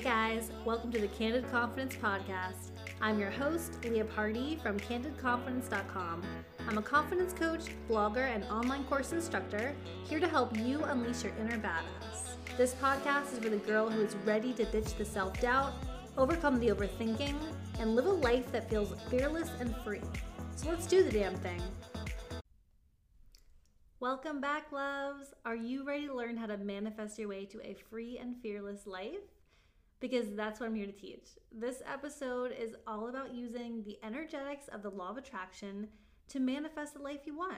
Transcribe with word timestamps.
Hey 0.00 0.06
guys, 0.06 0.50
welcome 0.64 0.90
to 0.92 0.98
the 0.98 1.08
Candid 1.08 1.50
Confidence 1.50 1.94
Podcast. 1.94 2.70
I'm 3.02 3.18
your 3.18 3.30
host, 3.30 3.84
Leah 3.84 4.06
Party 4.06 4.58
from 4.62 4.80
candidconfidence.com. 4.80 6.22
I'm 6.66 6.78
a 6.78 6.82
confidence 6.82 7.34
coach, 7.34 7.66
blogger, 7.86 8.34
and 8.34 8.42
online 8.44 8.84
course 8.84 9.12
instructor 9.12 9.74
here 10.08 10.18
to 10.18 10.26
help 10.26 10.56
you 10.56 10.82
unleash 10.84 11.22
your 11.22 11.34
inner 11.38 11.58
badass. 11.58 12.34
This 12.56 12.72
podcast 12.76 13.34
is 13.34 13.40
for 13.40 13.50
the 13.50 13.58
girl 13.58 13.90
who 13.90 14.00
is 14.00 14.16
ready 14.24 14.54
to 14.54 14.64
ditch 14.64 14.94
the 14.94 15.04
self 15.04 15.38
doubt, 15.38 15.74
overcome 16.16 16.58
the 16.60 16.68
overthinking, 16.68 17.36
and 17.78 17.94
live 17.94 18.06
a 18.06 18.10
life 18.10 18.50
that 18.52 18.70
feels 18.70 18.94
fearless 19.10 19.50
and 19.60 19.76
free. 19.84 20.00
So 20.56 20.70
let's 20.70 20.86
do 20.86 21.02
the 21.02 21.10
damn 21.10 21.34
thing. 21.34 21.60
Welcome 23.98 24.40
back, 24.40 24.72
loves. 24.72 25.34
Are 25.44 25.54
you 25.54 25.84
ready 25.84 26.06
to 26.06 26.14
learn 26.14 26.38
how 26.38 26.46
to 26.46 26.56
manifest 26.56 27.18
your 27.18 27.28
way 27.28 27.44
to 27.44 27.60
a 27.60 27.74
free 27.90 28.16
and 28.16 28.34
fearless 28.40 28.86
life? 28.86 29.39
Because 30.00 30.34
that's 30.34 30.58
what 30.58 30.66
I'm 30.66 30.74
here 30.74 30.86
to 30.86 30.92
teach. 30.92 31.28
This 31.52 31.82
episode 31.86 32.52
is 32.58 32.74
all 32.86 33.08
about 33.08 33.34
using 33.34 33.82
the 33.84 33.98
energetics 34.02 34.68
of 34.68 34.82
the 34.82 34.90
law 34.90 35.10
of 35.10 35.18
attraction 35.18 35.88
to 36.28 36.40
manifest 36.40 36.94
the 36.94 37.02
life 37.02 37.20
you 37.26 37.36
want. 37.36 37.54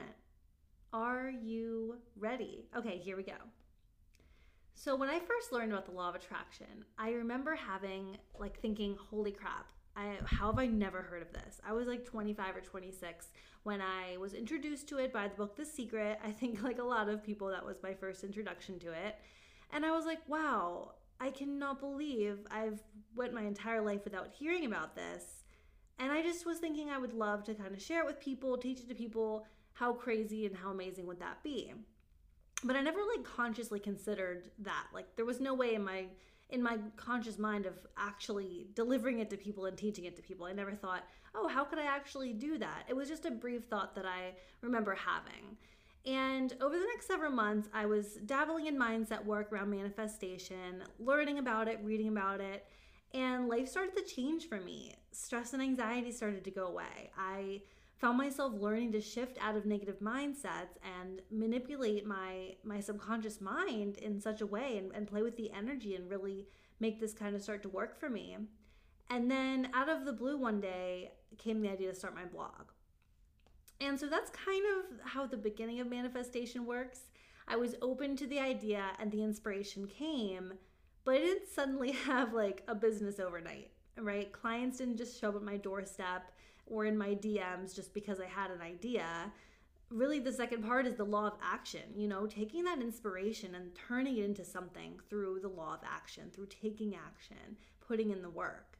Are 0.91 1.29
you 1.29 1.95
ready? 2.17 2.65
Okay, 2.75 2.97
here 2.97 3.15
we 3.17 3.23
go. 3.23 3.33
So, 4.75 4.95
when 4.95 5.09
I 5.09 5.19
first 5.19 5.51
learned 5.51 5.71
about 5.71 5.85
the 5.85 5.91
law 5.91 6.09
of 6.09 6.15
attraction, 6.15 6.83
I 6.97 7.11
remember 7.11 7.55
having 7.55 8.17
like 8.37 8.59
thinking, 8.59 8.97
holy 9.09 9.31
crap, 9.31 9.71
I, 9.95 10.17
how 10.25 10.47
have 10.47 10.59
I 10.59 10.65
never 10.65 11.01
heard 11.01 11.21
of 11.21 11.31
this? 11.31 11.61
I 11.65 11.73
was 11.73 11.87
like 11.87 12.05
25 12.05 12.57
or 12.57 12.61
26 12.61 13.27
when 13.63 13.79
I 13.79 14.17
was 14.17 14.33
introduced 14.33 14.89
to 14.89 14.97
it 14.97 15.13
by 15.13 15.27
the 15.27 15.35
book 15.35 15.55
The 15.55 15.65
Secret. 15.65 16.19
I 16.23 16.31
think, 16.31 16.61
like 16.63 16.79
a 16.79 16.83
lot 16.83 17.09
of 17.09 17.23
people, 17.23 17.47
that 17.49 17.65
was 17.65 17.77
my 17.83 17.93
first 17.93 18.23
introduction 18.23 18.79
to 18.79 18.91
it. 18.91 19.15
And 19.71 19.85
I 19.85 19.91
was 19.91 20.05
like, 20.05 20.19
wow, 20.27 20.91
I 21.19 21.29
cannot 21.29 21.79
believe 21.79 22.39
I've 22.51 22.81
went 23.15 23.33
my 23.33 23.43
entire 23.43 23.81
life 23.81 24.03
without 24.03 24.29
hearing 24.31 24.65
about 24.65 24.95
this. 24.95 25.43
And 25.99 26.11
I 26.11 26.21
just 26.21 26.45
was 26.45 26.59
thinking 26.59 26.89
I 26.89 26.97
would 26.97 27.13
love 27.13 27.43
to 27.45 27.53
kind 27.53 27.73
of 27.73 27.81
share 27.81 28.01
it 28.01 28.05
with 28.05 28.19
people, 28.19 28.57
teach 28.57 28.79
it 28.79 28.89
to 28.89 28.95
people. 28.95 29.45
How 29.73 29.93
crazy 29.93 30.45
and 30.45 30.55
how 30.55 30.71
amazing 30.71 31.07
would 31.07 31.19
that 31.19 31.43
be? 31.43 31.73
But 32.63 32.75
I 32.75 32.81
never 32.81 32.99
like 33.15 33.25
consciously 33.25 33.79
considered 33.79 34.51
that. 34.59 34.87
Like 34.93 35.15
there 35.15 35.25
was 35.25 35.39
no 35.39 35.53
way 35.53 35.75
in 35.75 35.83
my 35.83 36.05
in 36.49 36.61
my 36.61 36.77
conscious 36.97 37.39
mind 37.39 37.65
of 37.65 37.73
actually 37.97 38.67
delivering 38.75 39.19
it 39.19 39.29
to 39.31 39.37
people 39.37 39.65
and 39.65 39.75
teaching 39.75 40.05
it 40.05 40.15
to 40.15 40.21
people. 40.21 40.45
I 40.45 40.53
never 40.53 40.73
thought, 40.73 41.03
oh, 41.33 41.47
how 41.47 41.63
could 41.63 41.79
I 41.79 41.85
actually 41.85 42.31
do 42.31 42.59
that? 42.59 42.83
It 42.87 42.95
was 42.95 43.09
just 43.09 43.25
a 43.25 43.31
brief 43.31 43.63
thought 43.63 43.95
that 43.95 44.05
I 44.05 44.33
remember 44.61 44.93
having. 44.93 45.57
And 46.05 46.53
over 46.61 46.77
the 46.77 46.85
next 46.85 47.07
several 47.07 47.31
months, 47.31 47.69
I 47.73 47.85
was 47.85 48.15
dabbling 48.25 48.65
in 48.65 48.77
mindset 48.77 49.23
work 49.23 49.51
around 49.51 49.69
manifestation, 49.69 50.83
learning 50.99 51.39
about 51.39 51.67
it, 51.67 51.79
reading 51.81 52.09
about 52.09 52.41
it, 52.41 52.65
and 53.13 53.47
life 53.47 53.69
started 53.69 53.95
to 53.95 54.03
change 54.03 54.49
for 54.49 54.59
me. 54.59 54.95
Stress 55.11 55.53
and 55.53 55.61
anxiety 55.61 56.11
started 56.11 56.43
to 56.43 56.51
go 56.51 56.67
away. 56.67 57.11
I 57.17 57.61
found 58.03 58.17
myself 58.17 58.53
learning 58.59 58.91
to 58.91 58.99
shift 58.99 59.37
out 59.39 59.55
of 59.55 59.65
negative 59.65 60.01
mindsets 60.01 60.75
and 60.99 61.21
manipulate 61.31 62.05
my 62.05 62.53
my 62.65 62.81
subconscious 62.81 63.39
mind 63.39 63.97
in 63.97 64.19
such 64.19 64.41
a 64.41 64.45
way 64.45 64.77
and, 64.77 64.91
and 64.93 65.07
play 65.07 65.21
with 65.21 65.37
the 65.37 65.49
energy 65.51 65.95
and 65.95 66.09
really 66.09 66.45
make 66.81 66.99
this 66.99 67.13
kind 67.13 67.33
of 67.33 67.41
start 67.41 67.63
to 67.63 67.69
work 67.69 67.97
for 67.97 68.09
me 68.09 68.37
and 69.09 69.31
then 69.31 69.69
out 69.73 69.87
of 69.87 70.03
the 70.03 70.11
blue 70.11 70.37
one 70.37 70.59
day 70.59 71.13
came 71.37 71.61
the 71.61 71.69
idea 71.69 71.89
to 71.89 71.95
start 71.95 72.13
my 72.13 72.25
blog 72.25 72.72
and 73.83 73.99
so 73.99 74.07
that's 74.07 74.31
kind 74.31 74.63
of 74.77 75.07
how 75.07 75.25
the 75.25 75.37
beginning 75.37 75.79
of 75.79 75.89
manifestation 75.89 76.65
works 76.65 77.01
i 77.47 77.55
was 77.55 77.75
open 77.81 78.15
to 78.15 78.27
the 78.27 78.39
idea 78.39 78.85
and 78.99 79.11
the 79.11 79.23
inspiration 79.23 79.87
came 79.87 80.53
but 81.05 81.15
i 81.15 81.17
didn't 81.19 81.47
suddenly 81.47 81.91
have 82.05 82.33
like 82.33 82.63
a 82.67 82.75
business 82.75 83.19
overnight 83.19 83.71
right 83.97 84.31
clients 84.31 84.77
didn't 84.77 84.97
just 84.97 85.19
show 85.19 85.29
up 85.29 85.35
at 85.35 85.43
my 85.43 85.57
doorstep 85.57 86.31
or 86.65 86.85
in 86.85 86.97
my 86.97 87.09
DMs 87.15 87.75
just 87.75 87.93
because 87.93 88.19
I 88.19 88.25
had 88.25 88.51
an 88.51 88.61
idea. 88.61 89.31
Really, 89.89 90.19
the 90.19 90.31
second 90.31 90.63
part 90.63 90.87
is 90.87 90.95
the 90.95 91.03
law 91.03 91.27
of 91.27 91.33
action, 91.41 91.81
you 91.95 92.07
know, 92.07 92.25
taking 92.25 92.63
that 92.63 92.81
inspiration 92.81 93.55
and 93.55 93.75
turning 93.75 94.17
it 94.17 94.25
into 94.25 94.43
something 94.43 94.99
through 95.09 95.39
the 95.41 95.49
law 95.49 95.75
of 95.75 95.81
action, 95.85 96.31
through 96.33 96.47
taking 96.47 96.95
action, 96.95 97.57
putting 97.85 98.09
in 98.09 98.21
the 98.21 98.29
work. 98.29 98.77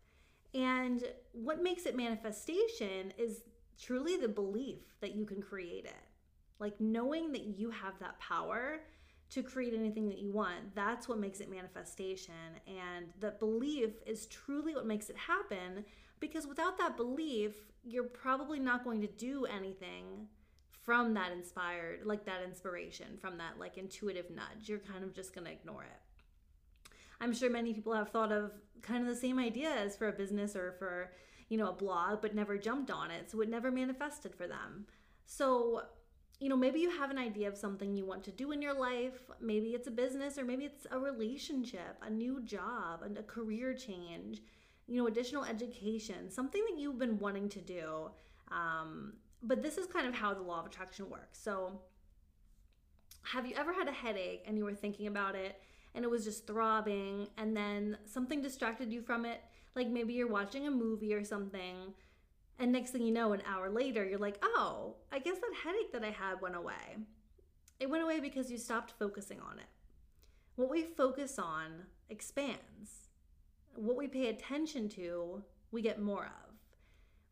And 0.53 1.03
what 1.33 1.61
makes 1.61 1.85
it 1.85 1.95
manifestation 1.95 3.13
is 3.17 3.41
truly 3.81 4.17
the 4.17 4.27
belief 4.27 4.79
that 5.01 5.15
you 5.15 5.25
can 5.25 5.41
create 5.41 5.85
it. 5.85 6.05
Like 6.59 6.79
knowing 6.79 7.31
that 7.31 7.45
you 7.57 7.69
have 7.71 7.99
that 7.99 8.19
power 8.19 8.79
to 9.31 9.41
create 9.41 9.73
anything 9.73 10.07
that 10.09 10.19
you 10.19 10.31
want. 10.31 10.75
That's 10.75 11.09
what 11.09 11.19
makes 11.19 11.39
it 11.39 11.49
manifestation. 11.49 12.33
And 12.67 13.07
that 13.19 13.39
belief 13.39 13.89
is 14.05 14.27
truly 14.27 14.75
what 14.75 14.85
makes 14.85 15.09
it 15.09 15.17
happen 15.17 15.83
because 16.19 16.45
without 16.45 16.77
that 16.77 16.95
belief, 16.95 17.55
you're 17.83 18.03
probably 18.03 18.59
not 18.59 18.83
going 18.83 19.01
to 19.01 19.07
do 19.07 19.45
anything 19.45 20.27
from 20.83 21.13
that 21.15 21.31
inspired, 21.31 22.05
like 22.05 22.25
that 22.25 22.43
inspiration, 22.45 23.17
from 23.19 23.37
that 23.37 23.57
like 23.59 23.77
intuitive 23.77 24.29
nudge. 24.29 24.69
You're 24.69 24.79
kind 24.79 25.03
of 25.03 25.13
just 25.13 25.33
going 25.33 25.45
to 25.45 25.51
ignore 25.51 25.83
it. 25.83 26.93
I'm 27.19 27.33
sure 27.33 27.49
many 27.49 27.73
people 27.73 27.93
have 27.93 28.09
thought 28.09 28.31
of 28.31 28.51
kind 28.81 29.01
of 29.01 29.07
the 29.07 29.19
same 29.19 29.39
ideas 29.39 29.95
for 29.95 30.09
a 30.09 30.13
business 30.13 30.55
or 30.55 30.73
for, 30.77 31.11
you 31.53 31.59
know, 31.59 31.69
a 31.69 31.71
blog, 31.73 32.19
but 32.19 32.33
never 32.33 32.57
jumped 32.57 32.89
on 32.89 33.11
it. 33.11 33.29
So 33.29 33.39
it 33.41 33.47
never 33.47 33.69
manifested 33.69 34.33
for 34.33 34.47
them. 34.47 34.87
So 35.27 35.83
you 36.39 36.49
know, 36.49 36.57
maybe 36.57 36.79
you 36.79 36.89
have 36.89 37.11
an 37.11 37.19
idea 37.19 37.47
of 37.47 37.55
something 37.55 37.95
you 37.95 38.07
want 38.07 38.23
to 38.23 38.31
do 38.31 38.51
in 38.51 38.61
your 38.61 38.73
life. 38.73 39.21
Maybe 39.39 39.69
it's 39.69 39.87
a 39.87 39.91
business 39.91 40.39
or 40.39 40.43
maybe 40.43 40.65
it's 40.65 40.87
a 40.89 40.97
relationship, 40.97 41.95
a 42.01 42.09
new 42.09 42.41
job, 42.41 43.03
and 43.03 43.15
a 43.19 43.23
career 43.23 43.75
change, 43.75 44.41
you 44.87 44.97
know, 44.97 45.07
additional 45.07 45.45
education, 45.45 46.31
something 46.31 46.61
that 46.69 46.77
you've 46.81 46.97
been 46.97 47.19
wanting 47.19 47.49
to 47.49 47.61
do. 47.61 48.09
Um, 48.51 49.13
but 49.43 49.61
this 49.61 49.77
is 49.77 49.85
kind 49.85 50.07
of 50.07 50.15
how 50.15 50.33
the 50.33 50.41
law 50.41 50.59
of 50.59 50.65
attraction 50.65 51.07
works. 51.07 51.39
So, 51.39 51.79
have 53.21 53.45
you 53.45 53.53
ever 53.55 53.71
had 53.71 53.87
a 53.87 53.93
headache 53.93 54.43
and 54.47 54.57
you 54.57 54.65
were 54.65 54.73
thinking 54.73 55.05
about 55.05 55.35
it 55.35 55.61
and 55.93 56.03
it 56.03 56.09
was 56.09 56.25
just 56.25 56.47
throbbing 56.47 57.27
and 57.37 57.55
then 57.55 57.95
something 58.05 58.41
distracted 58.41 58.91
you 58.91 59.03
from 59.03 59.23
it? 59.23 59.39
Like 59.75 59.87
maybe 59.87 60.13
you're 60.13 60.27
watching 60.27 60.67
a 60.67 60.71
movie 60.71 61.13
or 61.13 61.23
something 61.23 61.93
and 62.59 62.71
next 62.71 62.91
thing 62.91 63.03
you 63.03 63.11
know, 63.11 63.33
an 63.33 63.41
hour 63.47 63.69
later, 63.69 64.05
you're 64.05 64.19
like, 64.19 64.37
oh, 64.43 64.95
I 65.11 65.19
guess 65.19 65.37
that 65.37 65.51
headache 65.63 65.91
that 65.91 66.03
I 66.03 66.11
had 66.11 66.41
went 66.41 66.55
away. 66.55 66.97
It 67.79 67.89
went 67.89 68.03
away 68.03 68.19
because 68.19 68.51
you 68.51 68.57
stopped 68.57 68.93
focusing 68.97 69.39
on 69.39 69.59
it. 69.59 69.65
What 70.55 70.69
we 70.69 70.83
focus 70.83 71.39
on 71.39 71.85
expands. 72.09 73.09
What 73.75 73.97
we 73.97 74.07
pay 74.07 74.29
attention 74.29 74.87
to, 74.89 75.43
we 75.71 75.81
get 75.81 75.99
more 75.99 76.25
of. 76.25 76.53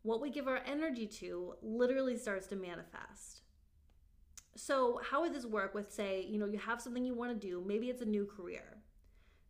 What 0.01 0.21
we 0.21 0.31
give 0.31 0.47
our 0.47 0.61
energy 0.65 1.05
to 1.05 1.53
literally 1.61 2.17
starts 2.17 2.47
to 2.47 2.55
manifest. 2.55 3.41
So, 4.55 4.99
how 5.07 5.21
would 5.21 5.33
this 5.33 5.45
work 5.45 5.75
with, 5.75 5.93
say, 5.93 6.25
you 6.27 6.39
know, 6.39 6.47
you 6.47 6.57
have 6.57 6.81
something 6.81 7.05
you 7.05 7.13
want 7.13 7.39
to 7.39 7.47
do, 7.47 7.63
maybe 7.65 7.89
it's 7.89 8.01
a 8.01 8.05
new 8.05 8.25
career. 8.25 8.80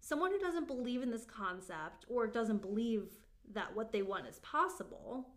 Someone 0.02 0.32
who 0.32 0.40
doesn't 0.40 0.68
believe 0.68 1.04
in 1.04 1.12
this 1.12 1.26
concept 1.26 2.06
or 2.10 2.26
doesn't 2.26 2.62
believe 2.62 3.04
that 3.54 3.76
what 3.76 3.92
they 3.92 4.02
want 4.02 4.28
is 4.28 4.40
possible 4.40 5.28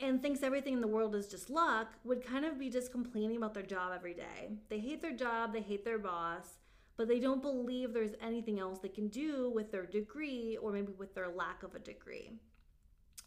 and 0.00 0.20
thinks 0.20 0.42
everything 0.42 0.74
in 0.74 0.80
the 0.82 0.86
world 0.86 1.14
is 1.14 1.26
just 1.26 1.50
luck 1.50 1.94
would 2.04 2.24
kind 2.24 2.44
of 2.44 2.58
be 2.58 2.68
just 2.68 2.92
complaining 2.92 3.38
about 3.38 3.54
their 3.54 3.62
job 3.62 3.92
every 3.94 4.14
day. 4.14 4.50
They 4.68 4.78
hate 4.78 5.00
their 5.00 5.16
job, 5.16 5.52
they 5.54 5.62
hate 5.62 5.84
their 5.84 5.98
boss, 5.98 6.58
but 6.98 7.08
they 7.08 7.18
don't 7.18 7.40
believe 7.40 7.92
there's 7.92 8.14
anything 8.20 8.60
else 8.60 8.78
they 8.80 8.88
can 8.90 9.08
do 9.08 9.50
with 9.50 9.72
their 9.72 9.86
degree 9.86 10.58
or 10.60 10.70
maybe 10.70 10.92
with 10.92 11.14
their 11.14 11.28
lack 11.28 11.62
of 11.62 11.74
a 11.74 11.78
degree. 11.78 12.32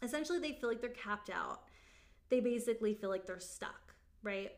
Essentially, 0.02 0.38
they 0.38 0.52
feel 0.52 0.68
like 0.68 0.80
they're 0.80 0.90
capped 0.90 1.30
out. 1.30 1.62
They 2.28 2.40
basically 2.40 2.94
feel 2.94 3.10
like 3.10 3.26
they're 3.26 3.40
stuck, 3.40 3.94
right? 4.22 4.52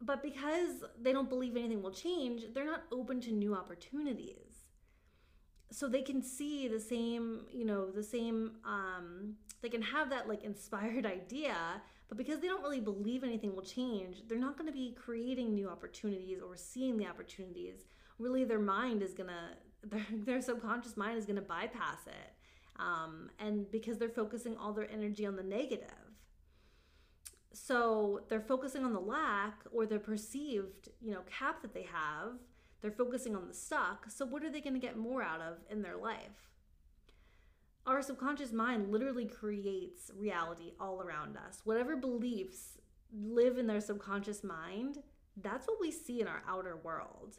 But 0.00 0.22
because 0.22 0.84
they 1.00 1.12
don't 1.12 1.28
believe 1.28 1.56
anything 1.56 1.82
will 1.82 1.90
change, 1.90 2.44
they're 2.54 2.64
not 2.64 2.84
open 2.90 3.20
to 3.22 3.32
new 3.32 3.54
opportunities. 3.54 4.64
So 5.72 5.88
they 5.88 6.02
can 6.02 6.22
see 6.22 6.66
the 6.68 6.80
same 6.80 7.42
you 7.52 7.64
know 7.64 7.90
the 7.90 8.02
same 8.02 8.52
um, 8.64 9.36
they 9.62 9.68
can 9.68 9.82
have 9.82 10.10
that 10.10 10.28
like 10.28 10.42
inspired 10.42 11.06
idea 11.18 11.54
but 12.08 12.18
because 12.18 12.40
they 12.40 12.48
don't 12.48 12.62
really 12.62 12.80
believe 12.80 13.22
anything 13.22 13.54
will 13.54 13.62
change 13.62 14.22
they're 14.26 14.36
not 14.36 14.56
going 14.58 14.66
to 14.66 14.72
be 14.72 14.96
creating 15.00 15.54
new 15.54 15.68
opportunities 15.68 16.40
or 16.40 16.56
seeing 16.56 16.96
the 16.96 17.06
opportunities. 17.06 17.86
Really 18.18 18.42
their 18.44 18.58
mind 18.58 19.02
is 19.02 19.14
going 19.14 19.30
to 19.82 19.88
their, 19.88 20.06
their 20.10 20.42
subconscious 20.42 20.96
mind 20.96 21.18
is 21.18 21.24
going 21.24 21.36
to 21.36 21.42
bypass 21.42 22.06
it 22.06 22.32
um, 22.80 23.30
and 23.38 23.70
because 23.70 23.98
they're 23.98 24.08
focusing 24.08 24.56
all 24.56 24.72
their 24.72 24.90
energy 24.90 25.26
on 25.26 25.36
the 25.36 25.42
negative 25.42 25.88
so 27.52 28.22
they're 28.28 28.40
focusing 28.40 28.84
on 28.84 28.92
the 28.92 29.00
lack 29.00 29.60
or 29.72 29.86
the 29.86 29.98
perceived 29.98 30.88
you 31.00 31.12
know 31.12 31.22
cap 31.28 31.62
that 31.62 31.74
they 31.74 31.82
have 31.82 32.34
they're 32.80 32.90
focusing 32.90 33.36
on 33.36 33.46
the 33.46 33.54
stuck. 33.54 34.06
So, 34.10 34.24
what 34.24 34.42
are 34.42 34.50
they 34.50 34.60
going 34.60 34.74
to 34.74 34.80
get 34.80 34.96
more 34.96 35.22
out 35.22 35.40
of 35.40 35.58
in 35.70 35.82
their 35.82 35.96
life? 35.96 36.50
Our 37.86 38.02
subconscious 38.02 38.52
mind 38.52 38.90
literally 38.90 39.26
creates 39.26 40.10
reality 40.16 40.72
all 40.78 41.02
around 41.02 41.36
us. 41.36 41.60
Whatever 41.64 41.96
beliefs 41.96 42.78
live 43.12 43.58
in 43.58 43.66
their 43.66 43.80
subconscious 43.80 44.44
mind, 44.44 44.98
that's 45.36 45.66
what 45.66 45.80
we 45.80 45.90
see 45.90 46.20
in 46.20 46.28
our 46.28 46.42
outer 46.48 46.76
world. 46.76 47.38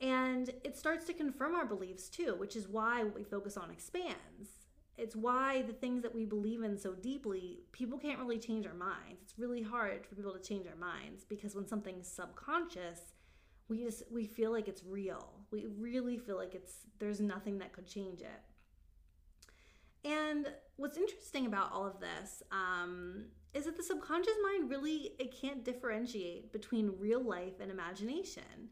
And 0.00 0.50
it 0.64 0.78
starts 0.78 1.04
to 1.06 1.12
confirm 1.12 1.54
our 1.54 1.66
beliefs 1.66 2.08
too, 2.08 2.34
which 2.38 2.56
is 2.56 2.68
why 2.68 3.02
what 3.02 3.14
we 3.14 3.22
focus 3.22 3.56
on 3.56 3.70
expands. 3.70 4.68
It's 5.00 5.16
why 5.16 5.62
the 5.62 5.72
things 5.72 6.02
that 6.02 6.14
we 6.14 6.26
believe 6.26 6.62
in 6.62 6.76
so 6.76 6.92
deeply, 6.92 7.60
people 7.72 7.98
can't 7.98 8.18
really 8.18 8.38
change 8.38 8.66
our 8.66 8.74
minds. 8.74 9.22
It's 9.22 9.38
really 9.38 9.62
hard 9.62 10.06
for 10.06 10.14
people 10.14 10.34
to 10.34 10.38
change 10.38 10.66
our 10.66 10.76
minds 10.76 11.24
because 11.24 11.54
when 11.54 11.66
something's 11.66 12.06
subconscious, 12.06 13.14
we 13.68 13.82
just 13.82 14.02
we 14.12 14.26
feel 14.26 14.52
like 14.52 14.68
it's 14.68 14.84
real. 14.84 15.32
We 15.50 15.64
really 15.78 16.18
feel 16.18 16.36
like 16.36 16.54
it's 16.54 16.74
there's 16.98 17.18
nothing 17.18 17.58
that 17.60 17.72
could 17.72 17.86
change 17.86 18.20
it. 18.20 18.42
And 20.04 20.48
what's 20.76 20.98
interesting 20.98 21.46
about 21.46 21.72
all 21.72 21.86
of 21.86 21.98
this 21.98 22.42
um, 22.52 23.24
is 23.54 23.64
that 23.64 23.78
the 23.78 23.82
subconscious 23.82 24.36
mind 24.42 24.68
really 24.68 25.12
it 25.18 25.34
can't 25.40 25.64
differentiate 25.64 26.52
between 26.52 26.92
real 26.98 27.22
life 27.22 27.54
and 27.58 27.70
imagination. 27.70 28.68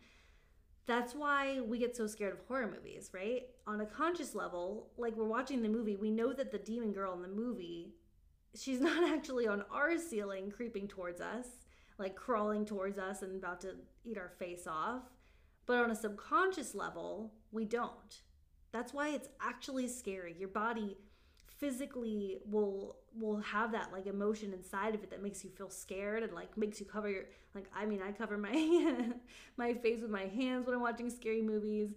That's 0.88 1.14
why 1.14 1.60
we 1.60 1.76
get 1.76 1.94
so 1.94 2.06
scared 2.06 2.32
of 2.32 2.40
horror 2.48 2.66
movies, 2.74 3.10
right? 3.12 3.42
On 3.66 3.82
a 3.82 3.86
conscious 3.86 4.34
level, 4.34 4.88
like 4.96 5.14
we're 5.14 5.28
watching 5.28 5.62
the 5.62 5.68
movie, 5.68 5.96
we 5.96 6.10
know 6.10 6.32
that 6.32 6.50
the 6.50 6.58
demon 6.58 6.92
girl 6.92 7.12
in 7.12 7.20
the 7.20 7.28
movie, 7.28 7.92
she's 8.56 8.80
not 8.88 9.04
actually 9.04 9.46
on 9.46 9.64
our 9.70 9.98
ceiling 9.98 10.50
creeping 10.50 10.88
towards 10.88 11.20
us, 11.20 11.46
like 11.98 12.16
crawling 12.16 12.64
towards 12.64 12.98
us 12.98 13.20
and 13.20 13.36
about 13.36 13.60
to 13.60 13.74
eat 14.02 14.16
our 14.16 14.30
face 14.38 14.66
off. 14.66 15.02
But 15.66 15.76
on 15.76 15.90
a 15.90 15.94
subconscious 15.94 16.74
level, 16.74 17.34
we 17.52 17.66
don't. 17.66 18.22
That's 18.72 18.94
why 18.94 19.10
it's 19.10 19.28
actually 19.42 19.88
scary. 19.88 20.34
Your 20.38 20.48
body 20.48 20.96
physically 21.58 22.38
will 22.46 22.96
will 23.18 23.38
have 23.38 23.72
that 23.72 23.90
like 23.92 24.06
emotion 24.06 24.52
inside 24.52 24.94
of 24.94 25.02
it 25.02 25.10
that 25.10 25.22
makes 25.22 25.42
you 25.42 25.50
feel 25.50 25.70
scared 25.70 26.22
and 26.22 26.32
like 26.32 26.56
makes 26.56 26.78
you 26.78 26.86
cover 26.86 27.08
your 27.08 27.24
like 27.54 27.66
I 27.74 27.84
mean 27.84 28.00
I 28.02 28.12
cover 28.12 28.38
my 28.38 28.52
my 29.56 29.74
face 29.74 30.00
with 30.00 30.10
my 30.10 30.26
hands 30.26 30.66
when 30.66 30.74
I'm 30.74 30.80
watching 30.80 31.10
scary 31.10 31.42
movies 31.42 31.94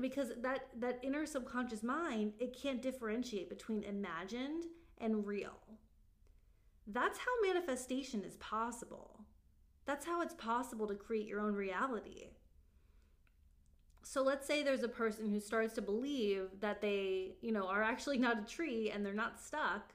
because 0.00 0.32
that 0.42 0.68
that 0.80 0.98
inner 1.02 1.26
subconscious 1.26 1.82
mind 1.82 2.32
it 2.40 2.56
can't 2.60 2.82
differentiate 2.82 3.48
between 3.48 3.84
imagined 3.84 4.64
and 4.98 5.26
real. 5.26 5.58
That's 6.86 7.18
how 7.18 7.30
manifestation 7.42 8.24
is 8.24 8.36
possible. 8.38 9.20
That's 9.84 10.06
how 10.06 10.22
it's 10.22 10.34
possible 10.34 10.86
to 10.86 10.94
create 10.94 11.26
your 11.26 11.40
own 11.40 11.54
reality. 11.54 12.28
So 14.02 14.22
let's 14.22 14.46
say 14.46 14.62
there's 14.62 14.82
a 14.82 14.88
person 14.88 15.30
who 15.30 15.40
starts 15.40 15.74
to 15.74 15.82
believe 15.82 16.48
that 16.60 16.80
they, 16.80 17.36
you 17.42 17.52
know, 17.52 17.66
are 17.66 17.82
actually 17.82 18.18
not 18.18 18.38
a 18.38 18.46
tree 18.46 18.90
and 18.90 19.04
they're 19.04 19.12
not 19.12 19.40
stuck. 19.40 19.92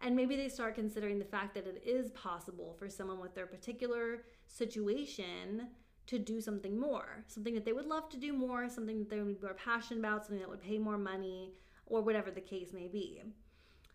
And 0.00 0.16
maybe 0.16 0.36
they 0.36 0.48
start 0.48 0.74
considering 0.74 1.18
the 1.20 1.24
fact 1.24 1.54
that 1.54 1.66
it 1.66 1.82
is 1.86 2.10
possible 2.10 2.74
for 2.76 2.88
someone 2.88 3.20
with 3.20 3.36
their 3.36 3.46
particular 3.46 4.24
situation 4.48 5.68
to 6.08 6.18
do 6.18 6.40
something 6.40 6.78
more, 6.78 7.24
something 7.28 7.54
that 7.54 7.64
they 7.64 7.72
would 7.72 7.86
love 7.86 8.08
to 8.08 8.16
do 8.16 8.32
more, 8.32 8.68
something 8.68 8.98
that 8.98 9.08
they 9.08 9.20
would 9.20 9.40
be 9.40 9.46
more 9.46 9.54
passionate 9.54 10.00
about, 10.00 10.24
something 10.24 10.40
that 10.40 10.50
would 10.50 10.60
pay 10.60 10.78
more 10.78 10.98
money, 10.98 11.52
or 11.86 12.02
whatever 12.02 12.30
the 12.30 12.40
case 12.40 12.72
may 12.72 12.88
be. 12.88 13.22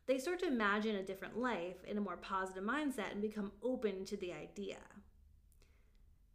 They 0.06 0.18
start 0.18 0.39
to 0.39 0.48
imagine 0.48 0.95
a 0.95 1.04
different 1.04 1.38
life 1.38 1.83
in 1.86 1.98
a 1.98 2.01
more 2.01 2.15
positive 2.15 2.63
mindset 2.63 3.12
and 3.12 3.21
become 3.21 3.51
open 3.62 4.06
to 4.06 4.15
the 4.15 4.31
idea. 4.31 4.77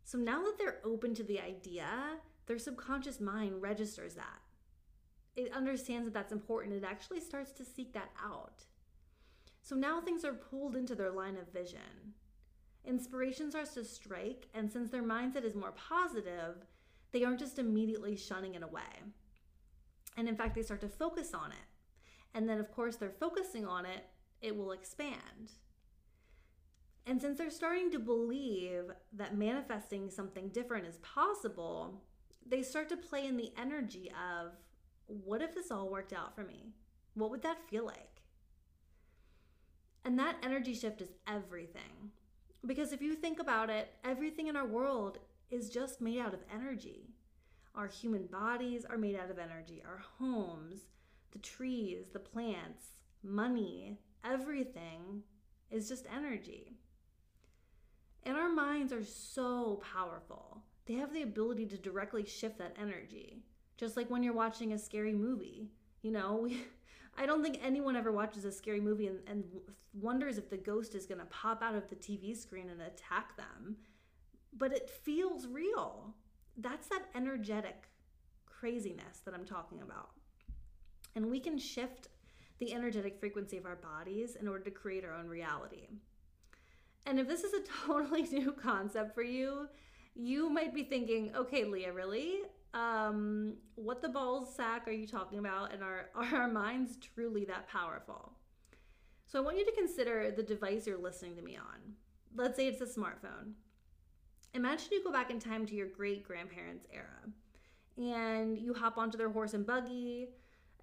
So 0.04 0.18
now 0.18 0.42
that 0.42 0.58
they're 0.58 0.80
open 0.84 1.14
to 1.14 1.22
the 1.22 1.40
idea, 1.40 1.86
their 2.46 2.58
subconscious 2.58 3.20
mind 3.20 3.62
registers 3.62 4.14
that. 4.14 4.40
It 5.34 5.52
understands 5.52 6.06
that 6.06 6.14
that's 6.14 6.32
important. 6.32 6.74
It 6.74 6.84
actually 6.84 7.20
starts 7.20 7.52
to 7.52 7.64
seek 7.64 7.92
that 7.94 8.10
out. 8.22 8.64
So 9.62 9.76
now 9.76 10.00
things 10.00 10.24
are 10.24 10.32
pulled 10.32 10.76
into 10.76 10.94
their 10.94 11.10
line 11.10 11.36
of 11.36 11.52
vision. 11.52 12.14
Inspiration 12.84 13.50
starts 13.50 13.74
to 13.74 13.84
strike, 13.84 14.48
and 14.54 14.70
since 14.70 14.90
their 14.90 15.04
mindset 15.04 15.44
is 15.44 15.54
more 15.54 15.72
positive, 15.72 16.56
they 17.12 17.22
aren't 17.22 17.38
just 17.38 17.58
immediately 17.58 18.16
shunning 18.16 18.54
it 18.54 18.62
away. 18.62 18.82
And 20.16 20.28
in 20.28 20.36
fact, 20.36 20.54
they 20.54 20.62
start 20.62 20.80
to 20.80 20.88
focus 20.88 21.32
on 21.32 21.52
it. 21.52 21.58
And 22.34 22.48
then, 22.48 22.58
of 22.58 22.72
course, 22.72 22.96
they're 22.96 23.10
focusing 23.10 23.66
on 23.66 23.86
it, 23.86 24.04
it 24.40 24.56
will 24.56 24.72
expand. 24.72 25.52
And 27.06 27.20
since 27.20 27.38
they're 27.38 27.50
starting 27.50 27.90
to 27.92 27.98
believe 27.98 28.84
that 29.12 29.36
manifesting 29.36 30.10
something 30.10 30.48
different 30.48 30.86
is 30.86 30.98
possible, 30.98 32.02
they 32.48 32.62
start 32.62 32.88
to 32.90 32.96
play 32.96 33.26
in 33.26 33.36
the 33.36 33.52
energy 33.60 34.10
of 34.10 34.52
what 35.06 35.42
if 35.42 35.54
this 35.54 35.70
all 35.70 35.88
worked 35.88 36.12
out 36.12 36.34
for 36.34 36.44
me? 36.44 36.72
What 37.14 37.30
would 37.30 37.42
that 37.42 37.68
feel 37.68 37.84
like? 37.84 38.22
And 40.04 40.18
that 40.18 40.36
energy 40.42 40.74
shift 40.74 41.00
is 41.00 41.12
everything. 41.26 42.10
Because 42.66 42.92
if 42.92 43.02
you 43.02 43.14
think 43.14 43.38
about 43.40 43.70
it, 43.70 43.92
everything 44.04 44.46
in 44.46 44.56
our 44.56 44.66
world 44.66 45.18
is 45.50 45.68
just 45.68 46.00
made 46.00 46.18
out 46.18 46.34
of 46.34 46.40
energy. 46.52 47.10
Our 47.74 47.86
human 47.86 48.26
bodies 48.26 48.84
are 48.84 48.98
made 48.98 49.16
out 49.16 49.30
of 49.30 49.38
energy, 49.38 49.82
our 49.86 50.02
homes, 50.18 50.82
the 51.32 51.38
trees, 51.38 52.06
the 52.12 52.18
plants, 52.18 52.96
money, 53.22 53.98
everything 54.24 55.22
is 55.70 55.88
just 55.88 56.06
energy. 56.14 56.76
And 58.24 58.36
our 58.36 58.50
minds 58.50 58.92
are 58.92 59.04
so 59.04 59.80
powerful 59.92 60.62
they 60.86 60.94
have 60.94 61.12
the 61.12 61.22
ability 61.22 61.66
to 61.66 61.76
directly 61.76 62.24
shift 62.24 62.58
that 62.58 62.76
energy. 62.80 63.42
Just 63.76 63.96
like 63.96 64.10
when 64.10 64.22
you're 64.22 64.32
watching 64.32 64.72
a 64.72 64.78
scary 64.78 65.14
movie. 65.14 65.68
You 66.02 66.10
know, 66.10 66.40
we, 66.42 66.64
I 67.16 67.26
don't 67.26 67.42
think 67.42 67.60
anyone 67.62 67.96
ever 67.96 68.12
watches 68.12 68.44
a 68.44 68.52
scary 68.52 68.80
movie 68.80 69.06
and, 69.06 69.20
and 69.26 69.44
wonders 69.94 70.38
if 70.38 70.48
the 70.48 70.56
ghost 70.56 70.94
is 70.94 71.06
going 71.06 71.20
to 71.20 71.26
pop 71.26 71.62
out 71.62 71.74
of 71.74 71.88
the 71.88 71.96
TV 71.96 72.36
screen 72.36 72.70
and 72.70 72.80
attack 72.82 73.36
them. 73.36 73.76
But 74.56 74.72
it 74.72 74.90
feels 74.90 75.46
real. 75.46 76.14
That's 76.56 76.88
that 76.88 77.04
energetic 77.14 77.88
craziness 78.46 79.20
that 79.24 79.34
I'm 79.34 79.44
talking 79.44 79.82
about. 79.82 80.10
And 81.14 81.30
we 81.30 81.40
can 81.40 81.58
shift 81.58 82.08
the 82.58 82.72
energetic 82.72 83.18
frequency 83.18 83.56
of 83.56 83.66
our 83.66 83.76
bodies 83.76 84.36
in 84.36 84.46
order 84.46 84.64
to 84.64 84.70
create 84.70 85.04
our 85.04 85.14
own 85.14 85.28
reality. 85.28 85.88
And 87.06 87.18
if 87.18 87.26
this 87.26 87.42
is 87.42 87.52
a 87.52 87.62
totally 87.86 88.22
new 88.22 88.52
concept 88.52 89.14
for 89.14 89.22
you, 89.22 89.68
you 90.14 90.50
might 90.50 90.74
be 90.74 90.84
thinking, 90.84 91.32
okay, 91.36 91.64
Leah, 91.64 91.92
really? 91.92 92.40
Um, 92.74 93.54
what 93.74 94.00
the 94.00 94.08
balls 94.08 94.54
sack 94.54 94.86
are 94.86 94.92
you 94.92 95.06
talking 95.06 95.38
about? 95.38 95.72
And 95.72 95.82
are, 95.82 96.06
are 96.14 96.42
our 96.42 96.48
minds 96.48 96.96
truly 97.14 97.44
that 97.46 97.68
powerful? 97.68 98.32
So 99.26 99.38
I 99.38 99.42
want 99.42 99.58
you 99.58 99.64
to 99.64 99.72
consider 99.72 100.30
the 100.30 100.42
device 100.42 100.86
you're 100.86 100.98
listening 100.98 101.36
to 101.36 101.42
me 101.42 101.56
on. 101.56 101.94
Let's 102.34 102.56
say 102.56 102.66
it's 102.66 102.80
a 102.80 103.00
smartphone. 103.00 103.52
Imagine 104.54 104.88
you 104.92 105.02
go 105.02 105.12
back 105.12 105.30
in 105.30 105.38
time 105.38 105.64
to 105.66 105.74
your 105.74 105.88
great 105.88 106.24
grandparents' 106.24 106.86
era 106.92 107.06
and 107.96 108.58
you 108.58 108.74
hop 108.74 108.98
onto 108.98 109.16
their 109.16 109.30
horse 109.30 109.54
and 109.54 109.66
buggy 109.66 110.28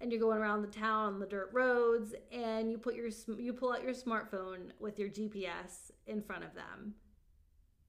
and 0.00 0.10
you're 0.10 0.20
going 0.20 0.38
around 0.38 0.62
the 0.62 0.68
town 0.68 1.14
on 1.14 1.20
the 1.20 1.26
dirt 1.26 1.50
roads 1.52 2.14
and 2.32 2.70
you 2.70 2.78
put 2.78 2.94
your 2.94 3.08
you 3.38 3.52
pull 3.52 3.72
out 3.72 3.82
your 3.82 3.92
smartphone 3.92 4.70
with 4.78 4.98
your 4.98 5.08
GPS 5.08 5.90
in 6.06 6.22
front 6.22 6.44
of 6.44 6.54
them 6.54 6.94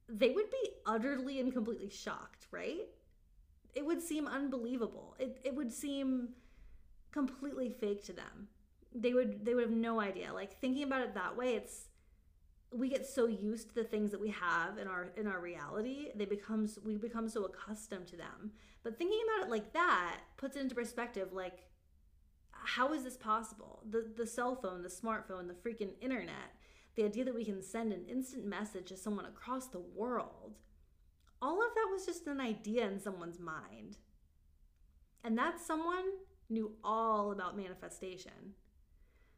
they 0.10 0.30
would 0.32 0.50
be 0.50 0.72
utterly 0.86 1.40
and 1.40 1.54
completely 1.54 1.90
shocked, 1.90 2.48
right? 2.52 2.88
It 3.74 3.86
would 3.86 4.02
seem 4.02 4.28
unbelievable. 4.28 5.16
It, 5.20 5.40
it 5.44 5.56
would 5.56 5.72
seem 5.72 6.30
completely 7.12 7.70
fake 7.70 8.04
to 8.06 8.14
them. 8.14 8.48
They 8.94 9.14
would 9.14 9.46
they 9.46 9.54
would 9.54 9.64
have 9.64 9.72
no 9.72 10.02
idea. 10.02 10.34
Like 10.34 10.60
thinking 10.60 10.84
about 10.84 11.02
it 11.02 11.14
that 11.14 11.38
way, 11.38 11.56
it's 11.56 11.88
we 12.74 12.90
get 12.90 13.06
so 13.06 13.26
used 13.28 13.70
to 13.70 13.76
the 13.76 13.84
things 13.84 14.12
that 14.12 14.20
we 14.20 14.30
have 14.30 14.78
in 14.78 14.88
our 14.88 15.12
in 15.16 15.28
our 15.28 15.40
reality, 15.40 16.10
they 16.16 16.26
becomes 16.26 16.78
we 16.84 16.98
become 16.98 17.30
so 17.30 17.46
accustomed 17.46 18.08
to 18.08 18.18
them. 18.18 18.52
But 18.84 18.98
thinking 18.98 19.20
about 19.26 19.48
it 19.48 19.52
like 19.52 19.72
that 19.74 20.20
puts 20.38 20.58
it 20.58 20.62
into 20.62 20.76
perspective 20.76 21.30
like 21.32 21.66
how 22.52 22.94
is 22.94 23.04
this 23.04 23.18
possible? 23.18 23.84
The 23.90 24.12
the 24.16 24.28
cell 24.28 24.56
phone, 24.56 24.82
the 24.82 24.90
smartphone, 24.90 25.48
the 25.48 25.54
freaking 25.54 25.94
internet 26.02 26.56
the 26.96 27.06
idea 27.06 27.24
that 27.26 27.36
we 27.36 27.46
can 27.46 27.62
send 27.62 27.94
an 27.94 28.06
instant 28.10 28.46
message 28.46 28.90
to 28.90 28.98
someone 28.98 29.26
across 29.26 29.68
the 29.68 29.80
world, 29.80 30.58
all 31.42 31.62
of 31.62 31.74
that 31.74 31.90
was 31.92 32.06
just 32.06 32.28
an 32.28 32.40
idea 32.40 32.86
in 32.88 33.00
someone's 33.00 33.40
mind. 33.40 33.98
And 35.24 35.38
that 35.38 35.60
someone 35.60 36.06
knew 36.50 36.74
all 36.84 37.32
about 37.32 37.58
manifestation. 37.58 38.54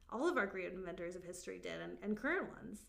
All 0.10 0.28
of 0.28 0.38
our 0.38 0.48
great 0.48 0.74
inventors 0.74 1.16
of 1.16 1.24
history 1.24 1.60
did, 1.60 1.82
and, 1.82 1.98
and 2.02 2.18
current 2.18 2.50
ones. 2.50 2.86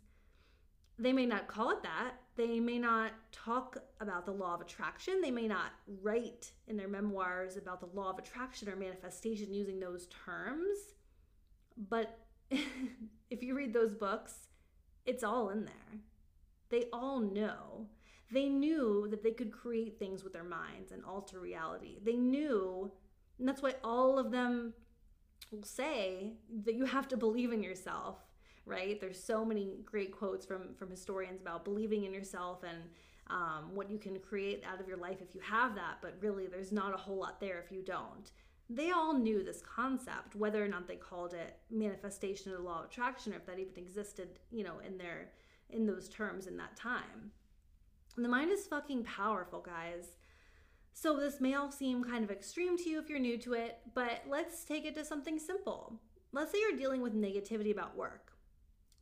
They 0.98 1.12
may 1.12 1.26
not 1.26 1.48
call 1.48 1.70
it 1.70 1.82
that. 1.82 2.14
They 2.36 2.60
may 2.60 2.78
not 2.78 3.12
talk 3.32 3.78
about 4.00 4.26
the 4.26 4.32
law 4.32 4.54
of 4.54 4.60
attraction. 4.60 5.20
They 5.20 5.30
may 5.30 5.48
not 5.48 5.72
write 6.02 6.52
in 6.68 6.76
their 6.76 6.88
memoirs 6.88 7.56
about 7.56 7.80
the 7.80 7.98
law 7.98 8.10
of 8.10 8.18
attraction 8.18 8.68
or 8.68 8.76
manifestation 8.76 9.52
using 9.52 9.80
those 9.80 10.06
terms. 10.24 10.78
But 11.88 12.18
if 12.50 13.42
you 13.42 13.56
read 13.56 13.72
those 13.72 13.94
books, 13.94 14.34
it's 15.06 15.24
all 15.24 15.50
in 15.50 15.64
there. 15.64 16.00
They 16.70 16.86
all 16.92 17.20
know. 17.20 17.86
They 18.30 18.48
knew 18.48 19.06
that 19.10 19.22
they 19.22 19.32
could 19.32 19.52
create 19.52 19.98
things 19.98 20.24
with 20.24 20.32
their 20.32 20.44
minds 20.44 20.92
and 20.92 21.04
alter 21.04 21.38
reality. 21.38 21.98
They 22.02 22.16
knew, 22.16 22.90
and 23.38 23.46
that's 23.46 23.62
why 23.62 23.74
all 23.84 24.18
of 24.18 24.30
them 24.30 24.72
will 25.52 25.62
say 25.62 26.32
that 26.64 26.74
you 26.74 26.84
have 26.84 27.06
to 27.08 27.16
believe 27.16 27.52
in 27.52 27.62
yourself, 27.62 28.18
right? 28.66 29.00
There's 29.00 29.22
so 29.22 29.44
many 29.44 29.78
great 29.84 30.10
quotes 30.10 30.46
from 30.46 30.74
from 30.74 30.90
historians 30.90 31.40
about 31.40 31.64
believing 31.64 32.04
in 32.04 32.14
yourself 32.14 32.62
and 32.62 32.78
um, 33.28 33.74
what 33.74 33.90
you 33.90 33.98
can 33.98 34.18
create 34.18 34.62
out 34.70 34.80
of 34.80 34.88
your 34.88 34.96
life 34.96 35.18
if 35.22 35.34
you 35.34 35.40
have 35.40 35.74
that, 35.76 35.98
but 36.02 36.16
really 36.20 36.46
there's 36.46 36.72
not 36.72 36.94
a 36.94 36.96
whole 36.96 37.16
lot 37.16 37.40
there 37.40 37.62
if 37.64 37.72
you 37.72 37.82
don't. 37.82 38.32
They 38.70 38.90
all 38.90 39.14
knew 39.14 39.42
this 39.42 39.62
concept, 39.62 40.34
whether 40.34 40.64
or 40.64 40.68
not 40.68 40.88
they 40.88 40.96
called 40.96 41.34
it 41.34 41.58
manifestation 41.70 42.50
of 42.50 42.58
the 42.58 42.64
law 42.64 42.80
of 42.80 42.86
attraction 42.86 43.32
or 43.32 43.36
if 43.36 43.46
that 43.46 43.58
even 43.58 43.76
existed, 43.76 44.38
you 44.50 44.64
know, 44.64 44.78
in 44.86 44.96
their 44.96 45.30
in 45.70 45.86
those 45.86 46.08
terms 46.08 46.46
in 46.46 46.56
that 46.56 46.76
time. 46.76 47.32
The 48.16 48.28
mind 48.28 48.52
is 48.52 48.66
fucking 48.66 49.04
powerful, 49.04 49.60
guys. 49.60 50.12
So 50.92 51.18
this 51.18 51.40
may 51.40 51.54
all 51.54 51.72
seem 51.72 52.04
kind 52.04 52.22
of 52.22 52.30
extreme 52.30 52.76
to 52.78 52.88
you 52.88 53.00
if 53.00 53.08
you're 53.08 53.18
new 53.18 53.36
to 53.38 53.54
it, 53.54 53.78
but 53.94 54.22
let's 54.28 54.64
take 54.64 54.84
it 54.84 54.94
to 54.94 55.04
something 55.04 55.38
simple. 55.38 56.00
Let's 56.32 56.52
say 56.52 56.58
you're 56.60 56.78
dealing 56.78 57.02
with 57.02 57.14
negativity 57.14 57.72
about 57.72 57.96
work. 57.96 58.32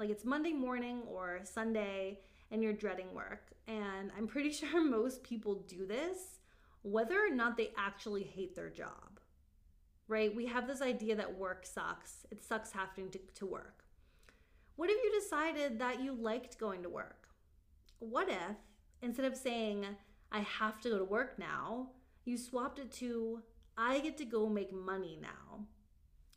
Like 0.00 0.09
it's 0.09 0.25
Monday 0.25 0.52
morning 0.52 1.02
or 1.07 1.40
Sunday 1.45 2.21
and 2.50 2.62
you're 2.62 2.73
dreading 2.73 3.12
work. 3.14 3.52
And 3.69 4.11
I'm 4.16 4.26
pretty 4.26 4.50
sure 4.52 4.83
most 4.83 5.23
people 5.23 5.57
do 5.69 5.87
this 5.87 6.38
whether 6.83 7.25
or 7.25 7.31
not 7.31 7.57
they 7.57 7.71
actually 7.76 8.25
hate 8.25 8.57
their 8.57 8.71
job. 8.71 9.12
Right? 10.09 10.35
We 10.35 10.47
have 10.47 10.66
this 10.66 10.82
idea 10.82 11.16
that 11.16 11.38
work 11.38 11.64
sucks. 11.64 12.26
It 12.30 12.42
sucks 12.42 12.73
having 12.73 13.11
to, 13.11 13.18
to 13.37 13.47
work. 13.47 13.85
What 14.76 14.90
if 14.90 14.97
you 15.02 15.21
decided 15.21 15.78
that 15.78 16.02
you 16.02 16.12
liked 16.12 16.59
going 16.59 16.82
to 16.82 16.88
work? 16.88 17.28
What 17.99 18.28
if, 18.28 18.56
instead 19.00 19.26
of 19.26 19.37
saying, 19.37 19.87
I 20.32 20.40
have 20.40 20.80
to 20.80 20.90
go 20.90 20.99
to 20.99 21.04
work 21.04 21.38
now, 21.38 21.90
you 22.25 22.37
swapped 22.37 22.78
it 22.78 22.90
to, 22.92 23.42
I 23.76 24.00
get 24.00 24.16
to 24.18 24.25
go 24.25 24.49
make 24.49 24.73
money 24.73 25.18
now? 25.21 25.66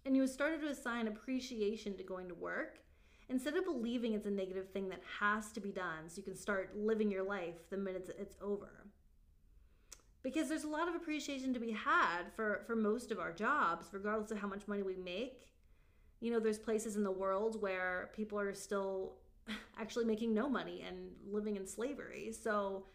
And 0.06 0.16
you 0.16 0.28
started 0.28 0.62
to 0.62 0.68
assign 0.68 1.08
appreciation 1.08 1.98
to 1.98 2.04
going 2.04 2.28
to 2.28 2.36
work 2.36 2.80
instead 3.30 3.56
of 3.56 3.66
believing 3.66 4.14
it's 4.14 4.28
a 4.28 4.32
negative 4.32 4.70
thing 4.70 4.90
that 4.90 5.02
has 5.20 5.52
to 5.54 5.60
be 5.60 5.72
done 5.72 6.08
so 6.08 6.18
you 6.18 6.24
can 6.24 6.36
start 6.36 6.78
living 6.78 7.10
your 7.10 7.24
life 7.24 7.70
the 7.70 7.78
minute 7.78 8.16
it's 8.20 8.36
over 8.42 8.85
because 10.26 10.50
there's 10.50 10.66
a 10.66 10.68
lot 10.68 10.90
of 10.90 10.96
appreciation 10.96 11.54
to 11.54 11.60
be 11.60 11.72
had 11.72 12.24
for 12.36 12.64
for 12.68 12.76
most 12.76 13.12
of 13.12 13.20
our 13.20 13.32
jobs 13.32 13.88
regardless 13.94 14.32
of 14.32 14.40
how 14.40 14.48
much 14.48 14.68
money 14.68 14.84
we 14.84 14.96
make 14.96 15.48
you 16.20 16.32
know 16.32 16.40
there's 16.40 16.60
places 16.60 16.96
in 16.96 17.04
the 17.04 17.12
world 17.12 17.62
where 17.62 18.10
people 18.16 18.40
are 18.40 18.54
still 18.54 19.14
actually 19.80 20.06
making 20.06 20.34
no 20.34 20.50
money 20.50 20.84
and 20.88 20.98
living 21.32 21.56
in 21.56 21.66
slavery 21.66 22.32
so 22.32 22.86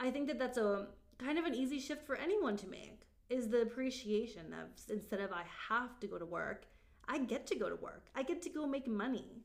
i 0.00 0.10
think 0.10 0.26
that 0.26 0.38
that's 0.38 0.58
a 0.58 0.88
kind 1.18 1.38
of 1.38 1.44
an 1.44 1.54
easy 1.54 1.78
shift 1.78 2.04
for 2.06 2.16
anyone 2.16 2.56
to 2.56 2.66
make 2.66 3.02
is 3.28 3.48
the 3.48 3.60
appreciation 3.60 4.54
of 4.54 4.68
instead 4.90 5.20
of 5.20 5.30
i 5.32 5.44
have 5.68 6.00
to 6.00 6.06
go 6.06 6.18
to 6.18 6.26
work 6.26 6.66
I 7.08 7.18
get 7.18 7.46
to 7.46 7.56
go 7.56 7.68
to 7.68 7.76
work. 7.76 8.06
I 8.14 8.22
get 8.22 8.42
to 8.42 8.50
go 8.50 8.66
make 8.66 8.86
money. 8.86 9.42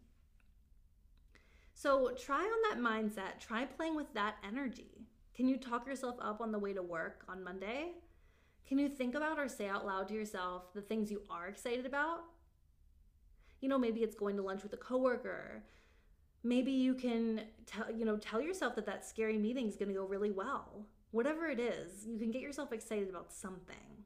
So 1.73 2.11
try 2.19 2.43
on 2.43 2.61
that 2.69 2.83
mindset. 2.83 3.39
Try 3.39 3.65
playing 3.65 3.95
with 3.95 4.13
that 4.13 4.35
energy. 4.45 5.07
Can 5.35 5.47
you 5.47 5.57
talk 5.57 5.87
yourself 5.87 6.15
up 6.21 6.41
on 6.41 6.51
the 6.51 6.59
way 6.59 6.73
to 6.73 6.83
work 6.83 7.23
on 7.27 7.43
Monday? 7.43 7.93
Can 8.67 8.77
you 8.77 8.87
think 8.87 9.15
about 9.15 9.39
or 9.39 9.47
say 9.47 9.67
out 9.67 9.85
loud 9.85 10.07
to 10.09 10.13
yourself 10.13 10.73
the 10.73 10.81
things 10.81 11.11
you 11.11 11.21
are 11.29 11.47
excited 11.47 11.85
about? 11.85 12.21
You 13.59 13.69
know, 13.69 13.77
maybe 13.77 14.01
it's 14.01 14.15
going 14.15 14.35
to 14.35 14.43
lunch 14.43 14.63
with 14.63 14.73
a 14.73 14.77
coworker. 14.77 15.63
Maybe 16.43 16.71
you 16.71 16.93
can 16.93 17.41
tell, 17.65 17.89
you 17.91 18.05
know, 18.05 18.17
tell 18.17 18.41
yourself 18.41 18.75
that 18.75 18.85
that 18.85 19.05
scary 19.05 19.37
meeting 19.37 19.67
is 19.67 19.75
going 19.75 19.89
to 19.89 19.95
go 19.95 20.05
really 20.05 20.31
well. 20.31 20.87
Whatever 21.11 21.47
it 21.47 21.59
is, 21.59 22.05
you 22.05 22.19
can 22.19 22.31
get 22.31 22.41
yourself 22.41 22.71
excited 22.71 23.09
about 23.09 23.31
something 23.31 24.03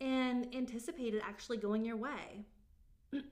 and 0.00 0.54
anticipate 0.54 1.14
it 1.14 1.22
actually 1.24 1.56
going 1.56 1.84
your 1.84 1.96
way. 1.96 2.44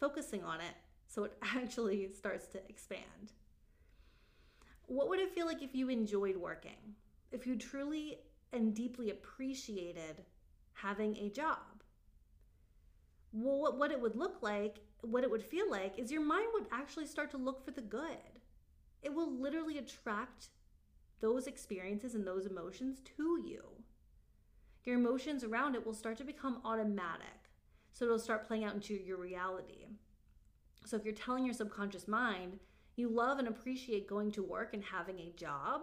Focusing 0.00 0.42
on 0.42 0.60
it 0.60 0.74
so 1.06 1.24
it 1.24 1.36
actually 1.42 2.12
starts 2.12 2.46
to 2.48 2.58
expand. 2.68 3.32
What 4.90 5.08
would 5.08 5.20
it 5.20 5.34
feel 5.34 5.46
like 5.46 5.62
if 5.62 5.74
you 5.74 5.88
enjoyed 5.88 6.36
working? 6.36 6.96
If 7.30 7.46
you 7.46 7.56
truly 7.56 8.18
and 8.52 8.74
deeply 8.74 9.10
appreciated 9.10 10.24
having 10.72 11.16
a 11.16 11.30
job? 11.30 11.82
Well, 13.32 13.76
what 13.76 13.92
it 13.92 14.00
would 14.00 14.16
look 14.16 14.42
like, 14.42 14.80
what 15.02 15.22
it 15.22 15.30
would 15.30 15.44
feel 15.44 15.70
like, 15.70 15.98
is 15.98 16.10
your 16.10 16.24
mind 16.24 16.48
would 16.54 16.66
actually 16.72 17.06
start 17.06 17.30
to 17.30 17.36
look 17.36 17.64
for 17.64 17.70
the 17.70 17.80
good. 17.80 18.40
It 19.02 19.14
will 19.14 19.32
literally 19.32 19.78
attract 19.78 20.48
those 21.20 21.46
experiences 21.46 22.14
and 22.14 22.26
those 22.26 22.46
emotions 22.46 23.00
to 23.16 23.40
you 23.44 23.62
your 24.84 24.98
emotions 24.98 25.44
around 25.44 25.74
it 25.74 25.84
will 25.84 25.94
start 25.94 26.16
to 26.18 26.24
become 26.24 26.60
automatic. 26.64 27.50
So 27.92 28.04
it'll 28.04 28.18
start 28.18 28.46
playing 28.46 28.64
out 28.64 28.74
into 28.74 28.94
your 28.94 29.18
reality. 29.18 29.86
So 30.86 30.96
if 30.96 31.04
you're 31.04 31.14
telling 31.14 31.44
your 31.44 31.54
subconscious 31.54 32.08
mind, 32.08 32.58
you 33.00 33.08
love 33.08 33.38
and 33.38 33.48
appreciate 33.48 34.06
going 34.06 34.30
to 34.32 34.42
work 34.42 34.74
and 34.74 34.84
having 34.84 35.18
a 35.18 35.32
job, 35.36 35.82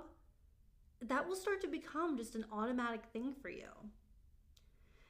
that 1.01 1.27
will 1.27 1.35
start 1.35 1.59
to 1.61 1.67
become 1.67 2.17
just 2.17 2.35
an 2.35 2.45
automatic 2.51 3.01
thing 3.11 3.33
for 3.41 3.49
you. 3.49 3.69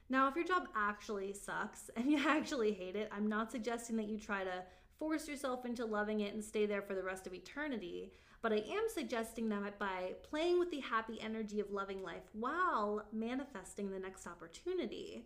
Now, 0.10 0.28
if 0.28 0.36
your 0.36 0.46
job 0.46 0.68
actually 0.76 1.34
sucks 1.34 1.90
and 1.96 2.10
you 2.10 2.18
actually 2.26 2.74
hate 2.74 2.96
it, 2.96 3.10
I'm 3.12 3.28
not 3.28 3.52
suggesting 3.52 3.98
that 3.98 4.08
you 4.08 4.18
try 4.18 4.44
to 4.44 4.64
force 4.98 5.28
yourself 5.28 5.66
into 5.66 5.86
loving 5.86 6.22
it 6.22 6.34
and 6.34 6.44
stay 6.44 6.66
there 6.66 6.82
for 6.82 6.96
the 6.96 7.04
rest 7.04 7.28
of 7.28 7.34
eternity. 7.34 8.12
But 8.42 8.54
I 8.54 8.58
am 8.58 8.86
suggesting 8.94 9.50
that 9.50 9.78
by 9.78 10.14
playing 10.24 10.60
with 10.60 10.72
the 10.72 10.80
happy 10.80 11.20
energy 11.22 11.60
of 11.60 11.72
loving 11.72 12.02
life 12.04 12.24
while 12.34 13.06
manifesting 13.12 13.92
the 13.92 14.00
next 14.00 14.26
opportunity, 14.26 15.26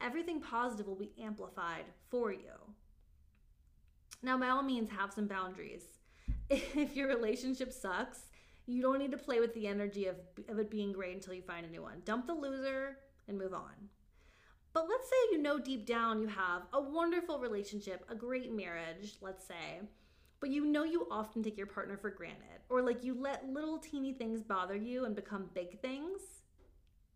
everything 0.00 0.40
positive 0.40 0.86
will 0.86 0.96
be 0.96 1.12
amplified 1.20 1.84
for 2.10 2.32
you. 2.32 2.74
Now, 4.22 4.38
by 4.38 4.48
all 4.48 4.62
means, 4.62 4.90
have 4.90 5.12
some 5.12 5.28
boundaries. 5.28 5.97
If 6.74 6.96
your 6.96 7.08
relationship 7.08 7.72
sucks, 7.72 8.20
you 8.66 8.82
don't 8.82 8.98
need 8.98 9.10
to 9.12 9.18
play 9.18 9.40
with 9.40 9.54
the 9.54 9.66
energy 9.66 10.06
of, 10.06 10.16
of 10.48 10.58
it 10.58 10.70
being 10.70 10.92
great 10.92 11.14
until 11.14 11.34
you 11.34 11.42
find 11.42 11.66
a 11.66 11.70
new 11.70 11.82
one. 11.82 12.02
Dump 12.04 12.26
the 12.26 12.34
loser 12.34 12.98
and 13.26 13.38
move 13.38 13.54
on. 13.54 13.90
But 14.72 14.86
let's 14.88 15.08
say 15.08 15.16
you 15.32 15.38
know 15.38 15.58
deep 15.58 15.86
down 15.86 16.20
you 16.20 16.28
have 16.28 16.62
a 16.72 16.80
wonderful 16.80 17.38
relationship, 17.38 18.04
a 18.08 18.14
great 18.14 18.52
marriage, 18.52 19.16
let's 19.20 19.46
say, 19.46 19.80
but 20.40 20.50
you 20.50 20.64
know 20.64 20.84
you 20.84 21.06
often 21.10 21.42
take 21.42 21.56
your 21.56 21.66
partner 21.66 21.96
for 21.96 22.10
granted, 22.10 22.60
or 22.68 22.82
like 22.82 23.02
you 23.02 23.14
let 23.18 23.48
little 23.48 23.78
teeny 23.78 24.12
things 24.12 24.42
bother 24.42 24.76
you 24.76 25.04
and 25.04 25.16
become 25.16 25.50
big 25.54 25.80
things. 25.80 26.20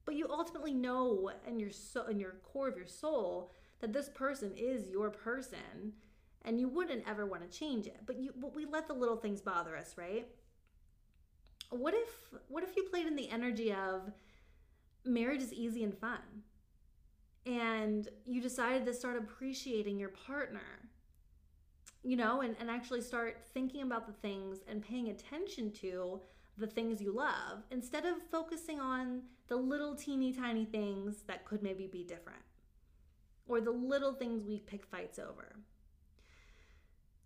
But 0.04 0.16
you 0.16 0.26
ultimately 0.28 0.74
know 0.74 1.30
in 1.46 1.60
your 1.60 1.70
so 1.70 2.06
in 2.06 2.18
your 2.18 2.36
core 2.42 2.68
of 2.68 2.76
your 2.76 2.86
soul 2.86 3.52
that 3.80 3.92
this 3.92 4.08
person 4.08 4.52
is 4.56 4.88
your 4.88 5.10
person 5.10 5.92
and 6.44 6.60
you 6.60 6.68
wouldn't 6.68 7.08
ever 7.08 7.26
want 7.26 7.48
to 7.48 7.58
change 7.58 7.86
it. 7.86 8.00
But 8.06 8.18
you 8.18 8.32
but 8.36 8.54
we 8.54 8.66
let 8.66 8.88
the 8.88 8.94
little 8.94 9.16
things 9.16 9.40
bother 9.40 9.76
us, 9.76 9.96
right? 9.96 10.26
What 11.70 11.94
if 11.94 12.40
what 12.48 12.62
if 12.62 12.76
you 12.76 12.84
played 12.84 13.06
in 13.06 13.16
the 13.16 13.28
energy 13.30 13.72
of 13.72 14.10
marriage 15.04 15.42
is 15.42 15.52
easy 15.52 15.84
and 15.84 15.96
fun? 15.96 16.20
And 17.44 18.08
you 18.24 18.40
decided 18.40 18.86
to 18.86 18.94
start 18.94 19.16
appreciating 19.16 19.98
your 19.98 20.10
partner 20.10 20.90
you 22.02 22.16
know, 22.16 22.40
and, 22.40 22.56
and 22.58 22.68
actually 22.68 23.00
start 23.00 23.44
thinking 23.54 23.82
about 23.82 24.06
the 24.06 24.12
things 24.12 24.58
and 24.66 24.82
paying 24.82 25.08
attention 25.08 25.70
to 25.70 26.20
the 26.58 26.66
things 26.66 27.00
you 27.00 27.12
love 27.12 27.62
instead 27.70 28.04
of 28.04 28.16
focusing 28.30 28.80
on 28.80 29.22
the 29.48 29.56
little 29.56 29.94
teeny 29.94 30.32
tiny 30.32 30.64
things 30.64 31.22
that 31.26 31.44
could 31.44 31.62
maybe 31.62 31.86
be 31.86 32.02
different 32.02 32.42
or 33.46 33.60
the 33.60 33.70
little 33.70 34.12
things 34.12 34.42
we 34.42 34.58
pick 34.58 34.84
fights 34.84 35.18
over. 35.18 35.56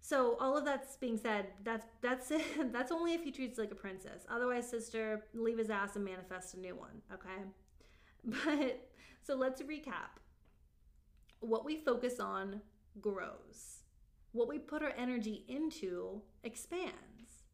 So 0.06 0.36
all 0.38 0.56
of 0.56 0.64
that's 0.64 0.96
being 0.96 1.18
said, 1.18 1.46
that's 1.64 1.84
that's 2.00 2.30
it. 2.30 2.44
That's 2.72 2.92
only 2.92 3.14
if 3.14 3.24
he 3.24 3.32
treats 3.32 3.58
like 3.58 3.72
a 3.72 3.74
princess. 3.74 4.24
Otherwise, 4.30 4.68
sister, 4.70 5.24
leave 5.34 5.58
his 5.58 5.68
ass 5.68 5.96
and 5.96 6.04
manifest 6.04 6.54
a 6.54 6.60
new 6.60 6.76
one, 6.76 7.02
okay? 7.12 7.42
But 8.44 8.88
so 9.24 9.34
let's 9.34 9.60
recap. 9.62 10.20
What 11.40 11.64
we 11.64 11.76
focus 11.76 12.20
on 12.20 12.60
grows 13.00 13.82
what 14.30 14.48
we 14.48 14.58
put 14.58 14.82
our 14.82 14.92
energy 14.96 15.44
into 15.48 16.22
expands. 16.44 17.46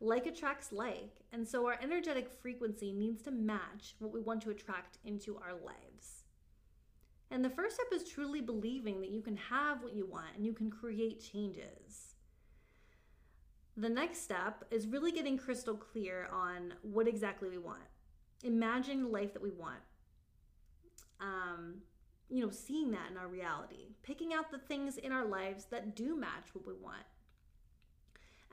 Like 0.00 0.26
attracts 0.26 0.72
like, 0.72 1.20
and 1.32 1.48
so 1.48 1.66
our 1.66 1.78
energetic 1.80 2.28
frequency 2.28 2.92
needs 2.92 3.22
to 3.22 3.30
match 3.30 3.94
what 3.98 4.12
we 4.12 4.20
want 4.20 4.42
to 4.42 4.50
attract 4.50 4.98
into 5.04 5.36
our 5.36 5.54
lives. 5.54 6.23
And 7.30 7.44
the 7.44 7.50
first 7.50 7.76
step 7.76 7.86
is 7.92 8.08
truly 8.08 8.40
believing 8.40 9.00
that 9.00 9.10
you 9.10 9.20
can 9.20 9.36
have 9.36 9.82
what 9.82 9.94
you 9.94 10.06
want 10.06 10.36
and 10.36 10.44
you 10.44 10.52
can 10.52 10.70
create 10.70 11.20
changes. 11.20 12.14
The 13.76 13.88
next 13.88 14.22
step 14.22 14.64
is 14.70 14.86
really 14.86 15.10
getting 15.10 15.36
crystal 15.36 15.74
clear 15.74 16.28
on 16.32 16.74
what 16.82 17.08
exactly 17.08 17.48
we 17.48 17.58
want. 17.58 17.82
Imagining 18.44 19.02
the 19.02 19.08
life 19.08 19.32
that 19.32 19.42
we 19.42 19.50
want. 19.50 19.80
Um, 21.20 21.76
you 22.28 22.44
know, 22.44 22.50
seeing 22.50 22.90
that 22.92 23.10
in 23.10 23.16
our 23.16 23.28
reality, 23.28 23.94
picking 24.02 24.32
out 24.32 24.50
the 24.50 24.58
things 24.58 24.96
in 24.96 25.12
our 25.12 25.24
lives 25.24 25.66
that 25.66 25.96
do 25.96 26.16
match 26.16 26.48
what 26.52 26.66
we 26.66 26.74
want. 26.74 27.04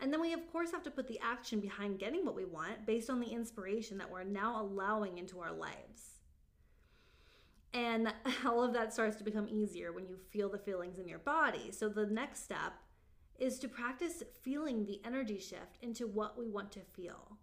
And 0.01 0.11
then 0.11 0.21
we, 0.21 0.33
of 0.33 0.51
course, 0.51 0.71
have 0.71 0.83
to 0.83 0.91
put 0.91 1.07
the 1.07 1.19
action 1.21 1.59
behind 1.59 1.99
getting 1.99 2.25
what 2.25 2.35
we 2.35 2.45
want 2.45 2.87
based 2.87 3.09
on 3.09 3.19
the 3.19 3.27
inspiration 3.27 3.99
that 3.99 4.09
we're 4.09 4.23
now 4.23 4.59
allowing 4.59 5.19
into 5.19 5.39
our 5.39 5.51
lives. 5.51 6.20
And 7.73 8.13
all 8.45 8.63
of 8.63 8.73
that 8.73 8.93
starts 8.93 9.17
to 9.17 9.23
become 9.23 9.47
easier 9.49 9.91
when 9.91 10.07
you 10.07 10.17
feel 10.29 10.49
the 10.49 10.57
feelings 10.57 10.99
in 10.99 11.07
your 11.07 11.19
body. 11.19 11.71
So 11.71 11.89
the 11.89 12.05
next 12.05 12.43
step 12.43 12.73
is 13.39 13.57
to 13.59 13.67
practice 13.67 14.23
feeling 14.41 14.85
the 14.85 15.01
energy 15.05 15.39
shift 15.39 15.77
into 15.81 16.07
what 16.07 16.37
we 16.37 16.47
want 16.47 16.71
to 16.73 16.81
feel. 16.81 17.37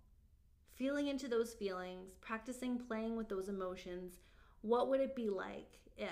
Feeling 0.74 1.08
into 1.08 1.26
those 1.26 1.54
feelings, 1.54 2.12
practicing 2.20 2.78
playing 2.78 3.16
with 3.16 3.28
those 3.28 3.48
emotions. 3.48 4.18
What 4.60 4.88
would 4.88 5.00
it 5.00 5.16
be 5.16 5.28
like 5.28 5.80
if, 5.96 6.08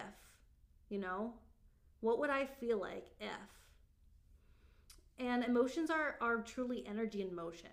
you 0.89 0.99
know? 0.99 1.35
What 2.01 2.19
would 2.19 2.31
I 2.31 2.47
feel 2.47 2.81
like 2.81 3.11
if? 3.21 3.29
And 5.19 5.45
emotions 5.45 5.91
are, 5.91 6.17
are 6.21 6.39
truly 6.39 6.85
energy 6.87 7.23
in 7.23 7.35
motion. 7.35 7.71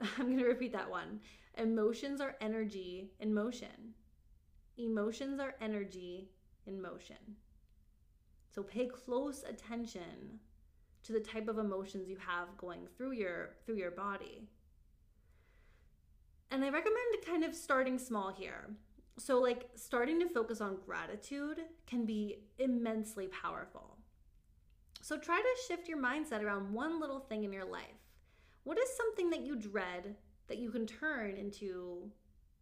I'm 0.00 0.26
going 0.26 0.38
to 0.38 0.44
repeat 0.44 0.72
that 0.72 0.90
one. 0.90 1.20
Emotions 1.58 2.20
are 2.20 2.36
energy 2.40 3.10
in 3.20 3.34
motion. 3.34 3.94
Emotions 4.76 5.38
are 5.38 5.54
energy 5.60 6.28
in 6.66 6.80
motion. 6.80 7.36
So 8.50 8.62
pay 8.62 8.86
close 8.86 9.44
attention 9.44 10.40
to 11.04 11.12
the 11.12 11.20
type 11.20 11.48
of 11.48 11.58
emotions 11.58 12.08
you 12.08 12.16
have 12.16 12.56
going 12.56 12.86
through 12.96 13.12
your 13.12 13.56
through 13.64 13.76
your 13.76 13.90
body. 13.90 14.48
And 16.50 16.64
I 16.64 16.68
recommend 16.68 17.14
kind 17.26 17.44
of 17.44 17.54
starting 17.54 17.98
small 17.98 18.32
here. 18.32 18.70
So 19.18 19.40
like 19.40 19.68
starting 19.74 20.18
to 20.20 20.28
focus 20.28 20.60
on 20.60 20.78
gratitude 20.84 21.60
can 21.86 22.04
be 22.04 22.44
immensely 22.58 23.28
powerful. 23.28 23.98
So 25.02 25.18
try 25.18 25.40
to 25.40 25.62
shift 25.68 25.88
your 25.88 25.98
mindset 25.98 26.42
around 26.42 26.72
one 26.72 27.00
little 27.00 27.20
thing 27.20 27.44
in 27.44 27.52
your 27.52 27.64
life. 27.64 28.00
What 28.64 28.78
is 28.78 28.88
something 28.96 29.30
that 29.30 29.44
you 29.44 29.56
dread 29.56 30.16
that 30.48 30.58
you 30.58 30.70
can 30.70 30.86
turn 30.86 31.36
into 31.36 32.10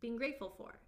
being 0.00 0.16
grateful 0.16 0.52
for? 0.56 0.81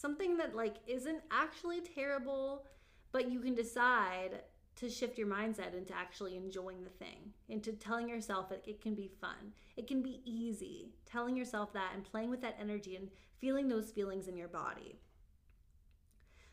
Something 0.00 0.38
that 0.38 0.56
like 0.56 0.76
isn't 0.86 1.20
actually 1.30 1.82
terrible, 1.82 2.64
but 3.12 3.30
you 3.30 3.38
can 3.40 3.54
decide 3.54 4.40
to 4.76 4.88
shift 4.88 5.18
your 5.18 5.26
mindset 5.26 5.76
into 5.76 5.94
actually 5.94 6.36
enjoying 6.36 6.84
the 6.84 7.04
thing, 7.04 7.34
into 7.50 7.72
telling 7.72 8.08
yourself 8.08 8.48
that 8.48 8.62
it 8.66 8.80
can 8.80 8.94
be 8.94 9.10
fun. 9.20 9.52
It 9.76 9.86
can 9.86 10.00
be 10.00 10.22
easy. 10.24 10.94
Telling 11.04 11.36
yourself 11.36 11.74
that 11.74 11.90
and 11.94 12.02
playing 12.02 12.30
with 12.30 12.40
that 12.40 12.56
energy 12.58 12.96
and 12.96 13.10
feeling 13.38 13.68
those 13.68 13.90
feelings 13.90 14.26
in 14.26 14.38
your 14.38 14.48
body. 14.48 14.98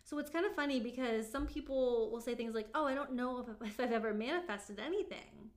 So 0.04 0.20
it's 0.20 0.30
kind 0.30 0.46
of 0.46 0.54
funny 0.54 0.82
because 0.82 1.32
some 1.32 1.48
people 1.48 2.12
will 2.12 2.20
say 2.20 2.36
things 2.36 2.54
like, 2.54 2.68
oh, 2.76 2.86
I 2.86 2.96
don't 2.96 3.14
know 3.14 3.40
if, 3.40 3.48
if 3.70 3.80
I've 3.80 3.94
ever 3.94 4.14
manifested 4.14 4.78
anything. 4.78 5.52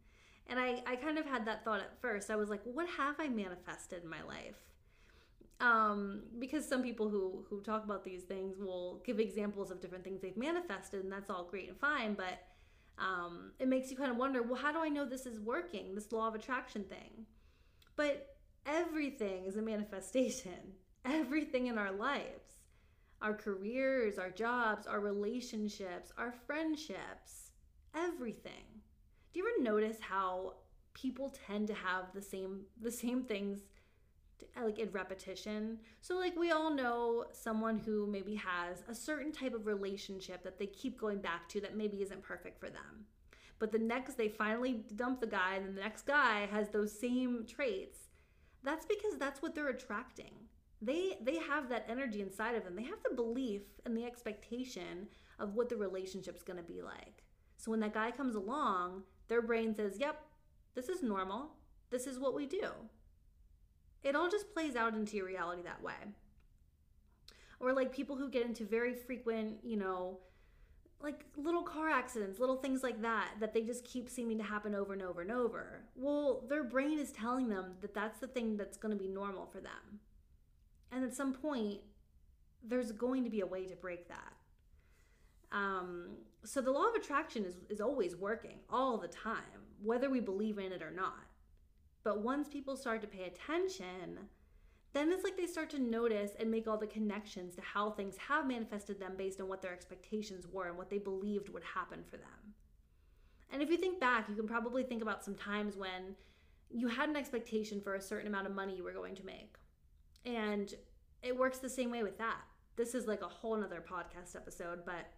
And 0.46 0.60
I, 0.60 0.80
I 0.86 0.94
kind 0.94 1.18
of 1.18 1.26
had 1.26 1.44
that 1.46 1.64
thought 1.64 1.80
at 1.80 2.00
first. 2.00 2.30
I 2.30 2.36
was 2.36 2.50
like, 2.50 2.62
what 2.62 2.88
have 2.88 3.16
I 3.18 3.26
manifested 3.26 4.04
in 4.04 4.08
my 4.08 4.22
life? 4.22 4.69
Um, 5.60 6.22
because 6.38 6.66
some 6.66 6.82
people 6.82 7.10
who 7.10 7.44
who 7.48 7.60
talk 7.60 7.84
about 7.84 8.04
these 8.04 8.22
things 8.22 8.58
will 8.58 9.02
give 9.04 9.20
examples 9.20 9.70
of 9.70 9.80
different 9.80 10.04
things 10.04 10.20
they've 10.20 10.36
manifested, 10.36 11.04
and 11.04 11.12
that's 11.12 11.28
all 11.28 11.44
great 11.44 11.68
and 11.68 11.78
fine. 11.78 12.14
But 12.14 12.42
um, 12.98 13.52
it 13.58 13.68
makes 13.68 13.90
you 13.90 13.96
kind 13.96 14.10
of 14.10 14.16
wonder 14.16 14.42
well, 14.42 14.60
how 14.60 14.72
do 14.72 14.78
I 14.78 14.88
know 14.88 15.04
this 15.04 15.26
is 15.26 15.38
working, 15.38 15.94
this 15.94 16.12
law 16.12 16.28
of 16.28 16.34
attraction 16.34 16.84
thing? 16.84 17.26
But 17.96 18.36
everything 18.66 19.44
is 19.44 19.56
a 19.56 19.62
manifestation, 19.62 20.72
everything 21.04 21.66
in 21.66 21.78
our 21.78 21.92
lives 21.92 22.50
our 23.22 23.34
careers, 23.34 24.18
our 24.18 24.30
jobs, 24.30 24.86
our 24.86 25.00
relationships, 25.00 26.10
our 26.16 26.32
friendships, 26.46 27.52
everything. 27.94 28.64
Do 29.32 29.40
you 29.40 29.46
ever 29.46 29.62
notice 29.62 29.98
how 30.00 30.54
people 30.94 31.34
tend 31.46 31.68
to 31.68 31.74
have 31.74 32.12
the 32.14 32.22
same 32.22 32.62
the 32.80 32.90
same 32.90 33.24
things 33.24 33.60
Uh, 34.56 34.64
like 34.64 34.78
in 34.78 34.90
repetition. 34.90 35.78
So 36.00 36.16
like 36.16 36.36
we 36.36 36.50
all 36.50 36.74
know 36.74 37.26
someone 37.32 37.78
who 37.78 38.06
maybe 38.06 38.34
has 38.34 38.82
a 38.88 38.94
certain 38.94 39.32
type 39.32 39.54
of 39.54 39.66
relationship 39.66 40.42
that 40.42 40.58
they 40.58 40.66
keep 40.66 40.98
going 40.98 41.18
back 41.18 41.48
to 41.50 41.60
that 41.60 41.76
maybe 41.76 42.02
isn't 42.02 42.22
perfect 42.22 42.58
for 42.58 42.68
them. 42.68 43.06
But 43.58 43.72
the 43.72 43.78
next 43.78 44.14
they 44.16 44.28
finally 44.28 44.84
dump 44.96 45.20
the 45.20 45.26
guy 45.26 45.56
and 45.56 45.76
the 45.76 45.80
next 45.80 46.06
guy 46.06 46.46
has 46.50 46.68
those 46.68 46.98
same 46.98 47.44
traits. 47.46 47.98
That's 48.62 48.86
because 48.86 49.16
that's 49.18 49.40
what 49.42 49.54
they're 49.54 49.68
attracting. 49.68 50.32
They 50.82 51.16
they 51.22 51.36
have 51.36 51.68
that 51.68 51.86
energy 51.88 52.22
inside 52.22 52.54
of 52.54 52.64
them. 52.64 52.74
They 52.74 52.84
have 52.84 53.02
the 53.08 53.14
belief 53.14 53.62
and 53.84 53.96
the 53.96 54.04
expectation 54.04 55.08
of 55.38 55.54
what 55.54 55.68
the 55.68 55.76
relationship's 55.76 56.42
going 56.42 56.58
to 56.58 56.62
be 56.62 56.82
like. 56.82 57.22
So 57.56 57.70
when 57.70 57.80
that 57.80 57.94
guy 57.94 58.10
comes 58.10 58.34
along, 58.34 59.02
their 59.28 59.42
brain 59.42 59.74
says, 59.74 59.98
"Yep, 59.98 60.22
this 60.74 60.88
is 60.88 61.02
normal. 61.02 61.52
This 61.90 62.06
is 62.06 62.18
what 62.18 62.34
we 62.34 62.46
do." 62.46 62.70
It 64.02 64.16
all 64.16 64.30
just 64.30 64.52
plays 64.52 64.76
out 64.76 64.94
into 64.94 65.16
your 65.16 65.26
reality 65.26 65.62
that 65.62 65.82
way. 65.82 65.94
Or 67.58 67.72
like 67.72 67.92
people 67.92 68.16
who 68.16 68.30
get 68.30 68.46
into 68.46 68.64
very 68.64 68.94
frequent, 68.94 69.58
you 69.62 69.76
know, 69.76 70.18
like 71.02 71.24
little 71.36 71.62
car 71.62 71.88
accidents, 71.88 72.38
little 72.38 72.56
things 72.56 72.82
like 72.82 73.00
that, 73.02 73.28
that 73.40 73.54
they 73.54 73.62
just 73.62 73.84
keep 73.84 74.08
seeming 74.08 74.38
to 74.38 74.44
happen 74.44 74.74
over 74.74 74.92
and 74.92 75.02
over 75.02 75.22
and 75.22 75.30
over. 75.30 75.82
Well, 75.94 76.44
their 76.48 76.64
brain 76.64 76.98
is 76.98 77.10
telling 77.12 77.48
them 77.48 77.72
that 77.80 77.94
that's 77.94 78.18
the 78.18 78.26
thing 78.26 78.56
that's 78.56 78.76
going 78.76 78.92
to 78.96 79.02
be 79.02 79.08
normal 79.08 79.46
for 79.46 79.60
them. 79.60 80.00
And 80.92 81.04
at 81.04 81.14
some 81.14 81.32
point, 81.32 81.80
there's 82.62 82.92
going 82.92 83.24
to 83.24 83.30
be 83.30 83.40
a 83.40 83.46
way 83.46 83.66
to 83.66 83.76
break 83.76 84.08
that. 84.08 84.32
Um, 85.52 86.10
so 86.44 86.60
the 86.60 86.70
law 86.70 86.86
of 86.88 86.94
attraction 86.94 87.44
is, 87.44 87.54
is 87.68 87.80
always 87.80 88.14
working 88.16 88.58
all 88.68 88.98
the 88.98 89.08
time, 89.08 89.64
whether 89.82 90.10
we 90.10 90.20
believe 90.20 90.58
in 90.58 90.72
it 90.72 90.82
or 90.82 90.90
not. 90.90 91.29
But 92.02 92.22
once 92.22 92.48
people 92.48 92.76
start 92.76 93.00
to 93.02 93.06
pay 93.06 93.24
attention, 93.24 94.18
then 94.92 95.12
it's 95.12 95.22
like 95.22 95.36
they 95.36 95.46
start 95.46 95.70
to 95.70 95.78
notice 95.78 96.32
and 96.38 96.50
make 96.50 96.66
all 96.66 96.78
the 96.78 96.86
connections 96.86 97.54
to 97.54 97.60
how 97.60 97.90
things 97.90 98.16
have 98.16 98.46
manifested 98.46 98.98
them 98.98 99.12
based 99.16 99.40
on 99.40 99.48
what 99.48 99.62
their 99.62 99.72
expectations 99.72 100.46
were 100.50 100.66
and 100.66 100.76
what 100.76 100.90
they 100.90 100.98
believed 100.98 101.48
would 101.50 101.62
happen 101.62 102.02
for 102.02 102.16
them. 102.16 102.54
And 103.52 103.62
if 103.62 103.70
you 103.70 103.76
think 103.76 104.00
back, 104.00 104.28
you 104.28 104.34
can 104.34 104.48
probably 104.48 104.82
think 104.82 105.02
about 105.02 105.24
some 105.24 105.34
times 105.34 105.76
when 105.76 106.16
you 106.70 106.88
had 106.88 107.08
an 107.08 107.16
expectation 107.16 107.80
for 107.80 107.94
a 107.94 108.00
certain 108.00 108.28
amount 108.28 108.46
of 108.46 108.54
money 108.54 108.76
you 108.76 108.84
were 108.84 108.92
going 108.92 109.14
to 109.16 109.26
make. 109.26 109.56
And 110.24 110.72
it 111.22 111.36
works 111.36 111.58
the 111.58 111.68
same 111.68 111.90
way 111.90 112.02
with 112.02 112.18
that. 112.18 112.40
This 112.76 112.94
is 112.94 113.06
like 113.06 113.22
a 113.22 113.28
whole 113.28 113.56
nother 113.56 113.84
podcast 113.86 114.36
episode, 114.36 114.84
but 114.86 115.12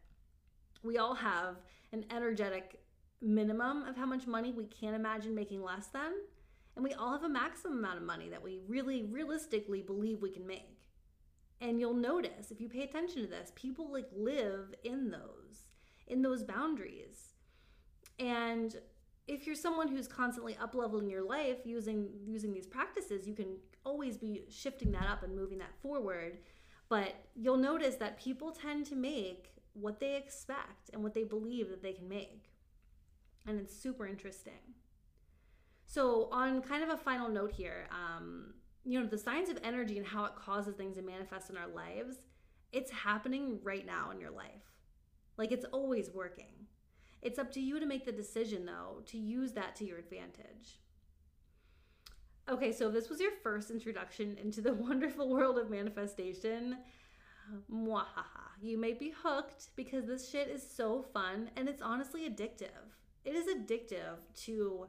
we 0.83 0.99
all 0.99 1.15
have 1.15 1.57
an 1.93 2.05
energetic 2.11 2.81
minimum 3.21 3.85
of 3.85 3.97
how 3.97 4.07
much 4.07 4.27
money 4.27 4.53
we 4.53 4.65
can't 4.65 4.97
imagine 4.97 5.35
making 5.35 5.63
less 5.63 5.87
than 5.87 6.13
and 6.75 6.85
we 6.85 6.95
all 6.95 7.13
have 7.13 7.25
a 7.25 7.29
maximum 7.29 7.79
amount 7.79 7.99
of 7.99 8.05
money 8.05 8.29
that 8.31 8.43
we 8.43 8.61
really 8.67 9.03
realistically 9.05 9.83
believe 9.83 10.23
we 10.23 10.31
can 10.31 10.47
make. 10.47 10.89
And 11.61 11.79
you'll 11.79 11.95
notice 11.95 12.51
if 12.51 12.61
you 12.61 12.69
pay 12.69 12.83
attention 12.83 13.23
to 13.23 13.29
this, 13.29 13.53
people 13.55 13.93
like 13.93 14.09
live 14.17 14.75
in 14.85 15.11
those, 15.11 15.69
in 16.07 16.23
those 16.23 16.43
boundaries. 16.43 17.35
And 18.19 18.77
if 19.29 19.47
you're 19.47 19.55
someone 19.55 19.89
who's 19.89 20.09
constantly 20.09 20.57
up 20.57 20.75
leveling 20.75 21.09
your 21.09 21.23
life 21.23 21.59
using 21.65 22.09
using 22.25 22.53
these 22.53 22.67
practices, 22.67 23.29
you 23.29 23.35
can 23.35 23.57
always 23.85 24.17
be 24.17 24.43
shifting 24.49 24.91
that 24.93 25.07
up 25.07 25.23
and 25.23 25.37
moving 25.37 25.59
that 25.59 25.79
forward. 25.81 26.39
But 26.89 27.15
you'll 27.35 27.57
notice 27.57 27.97
that 27.97 28.19
people 28.19 28.51
tend 28.51 28.87
to 28.87 28.97
make 28.97 29.53
what 29.75 30.01
they 30.01 30.17
expect 30.17 30.91
and 30.93 31.03
what 31.03 31.15
they 31.15 31.25
believe 31.25 31.71
that 31.71 31.83
they 31.83 31.93
can 31.93 32.09
make. 32.09 32.51
And 33.47 33.59
it's 33.59 33.75
super 33.75 34.07
interesting. 34.07 34.75
So, 35.93 36.31
on 36.33 36.63
kind 36.63 36.83
of 36.83 36.89
a 36.89 36.97
final 36.97 37.29
note 37.29 37.53
here, 37.53 37.87
um, 37.91 38.55
you 38.83 38.99
know, 38.99 39.07
the 39.07 39.19
science 39.19 39.51
of 39.51 39.59
energy 39.63 39.99
and 39.99 40.07
how 40.07 40.25
it 40.25 40.35
causes 40.35 40.75
things 40.75 40.97
to 40.97 41.03
manifest 41.03 41.51
in 41.51 41.59
our 41.59 41.69
lives, 41.69 42.17
it's 42.73 42.91
happening 42.91 43.59
right 43.63 43.85
now 43.85 44.11
in 44.11 44.19
your 44.19 44.31
life. 44.31 44.73
Like 45.37 45.53
it's 45.53 45.67
always 45.67 46.09
working. 46.11 46.67
It's 47.21 47.39
up 47.39 47.53
to 47.53 47.61
you 47.61 47.79
to 47.79 47.85
make 47.85 48.07
the 48.07 48.13
decision, 48.13 48.65
though, 48.65 49.03
to 49.05 49.19
use 49.19 49.53
that 49.53 49.77
to 49.77 49.85
your 49.85 49.99
advantage. 49.99 50.81
Okay, 52.49 52.73
so 52.73 52.91
this 52.91 53.11
was 53.11 53.21
your 53.21 53.33
first 53.43 53.71
introduction 53.71 54.39
into 54.43 54.63
the 54.63 54.73
wonderful 54.89 55.29
world 55.29 55.59
of 55.59 55.69
manifestation, 55.69 56.79
mwahaha, 57.71 58.49
you 58.63 58.79
may 58.79 58.95
be 58.95 59.13
hooked 59.23 59.69
because 59.77 60.07
this 60.07 60.31
shit 60.31 60.49
is 60.49 60.67
so 60.67 61.03
fun 61.13 61.51
and 61.55 61.69
it's 61.69 61.83
honestly 61.83 62.23
addictive. 62.23 62.97
It 63.27 63.35
is 63.35 63.47
addictive 63.47 64.21
to 64.45 64.87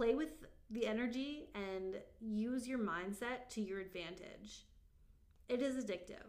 play 0.00 0.14
with 0.14 0.32
the 0.70 0.86
energy 0.86 1.50
and 1.54 1.96
use 2.22 2.66
your 2.66 2.78
mindset 2.78 3.50
to 3.50 3.60
your 3.60 3.80
advantage. 3.80 4.64
It 5.46 5.60
is 5.60 5.84
addictive. 5.84 6.24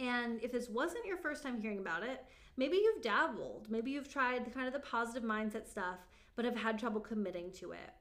And 0.00 0.42
if 0.42 0.52
this 0.52 0.70
wasn't 0.70 1.04
your 1.04 1.18
first 1.18 1.42
time 1.42 1.60
hearing 1.60 1.80
about 1.80 2.02
it, 2.02 2.24
maybe 2.56 2.78
you've 2.78 3.02
dabbled. 3.02 3.66
Maybe 3.68 3.90
you've 3.90 4.10
tried 4.10 4.54
kind 4.54 4.66
of 4.66 4.72
the 4.72 4.78
positive 4.78 5.22
mindset 5.22 5.68
stuff, 5.68 5.98
but 6.34 6.46
have 6.46 6.56
had 6.56 6.78
trouble 6.78 7.02
committing 7.02 7.52
to 7.58 7.72
it. 7.72 7.92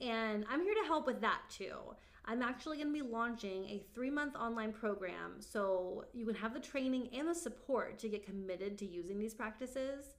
And 0.00 0.46
I'm 0.48 0.62
here 0.62 0.74
to 0.80 0.86
help 0.86 1.06
with 1.06 1.20
that 1.20 1.42
too. 1.50 1.76
I'm 2.24 2.40
actually 2.40 2.78
going 2.78 2.94
to 2.94 3.04
be 3.04 3.06
launching 3.06 3.66
a 3.66 3.84
three 3.94 4.10
month 4.10 4.34
online 4.34 4.72
program 4.72 5.40
so 5.40 6.06
you 6.14 6.24
can 6.24 6.36
have 6.36 6.54
the 6.54 6.60
training 6.60 7.10
and 7.12 7.28
the 7.28 7.34
support 7.34 7.98
to 7.98 8.08
get 8.08 8.24
committed 8.24 8.78
to 8.78 8.86
using 8.86 9.18
these 9.18 9.34
practices 9.34 10.14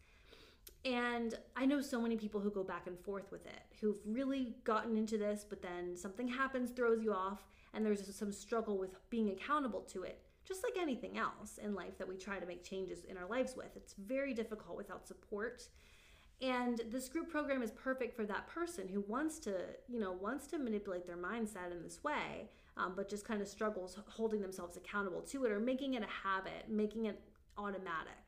and 0.84 1.36
I 1.56 1.66
know 1.66 1.80
so 1.82 2.02
many 2.02 2.18
people 2.18 2.42
who 2.42 2.50
go 2.50 2.64
back 2.64 2.88
and 2.88 3.00
forth 3.00 3.32
with 3.32 3.46
it, 3.46 3.62
who've 3.80 4.00
really 4.06 4.56
gotten 4.64 4.98
into 4.98 5.18
this, 5.18 5.46
but 5.48 5.62
then 5.62 5.96
something 5.96 6.28
happens, 6.28 6.72
throws 6.72 7.04
you 7.04 7.14
off, 7.14 7.46
and 7.74 7.86
there's 7.86 8.16
some 8.16 8.32
struggle 8.32 8.78
with 8.78 8.98
being 9.10 9.30
accountable 9.30 9.82
to 9.82 10.04
it. 10.04 10.20
Just 10.44 10.64
like 10.64 10.74
anything 10.82 11.20
else 11.20 11.60
in 11.60 11.76
life 11.76 11.98
that 12.00 12.08
we 12.08 12.18
try 12.18 12.40
to 12.40 12.46
make 12.48 12.64
changes 12.64 13.06
in 13.06 13.16
our 13.16 13.28
lives 13.28 13.56
with, 13.56 13.76
it's 13.76 13.94
very 13.94 14.34
difficult 14.34 14.76
without 14.76 15.08
support. 15.08 15.68
And 16.42 16.82
this 16.90 17.08
group 17.08 17.30
program 17.30 17.62
is 17.62 17.70
perfect 17.70 18.16
for 18.16 18.26
that 18.26 18.48
person 18.48 18.88
who 18.88 19.02
wants 19.02 19.38
to, 19.40 19.54
you 19.88 20.00
know, 20.00 20.12
wants 20.12 20.48
to 20.48 20.58
manipulate 20.58 21.06
their 21.06 21.18
mindset 21.18 21.72
in 21.72 21.84
this 21.84 22.04
way, 22.04 22.50
um, 22.76 22.94
but 22.96 23.08
just 23.08 23.26
kind 23.28 23.42
of 23.42 23.48
struggles 23.48 24.00
holding 24.08 24.42
themselves 24.42 24.76
accountable 24.78 25.22
to 25.22 25.46
it 25.46 25.52
or 25.52 25.60
making 25.60 25.94
it 25.94 26.02
a 26.02 26.28
habit, 26.28 26.66
making 26.68 27.06
it 27.06 27.22
automatic. 27.58 28.21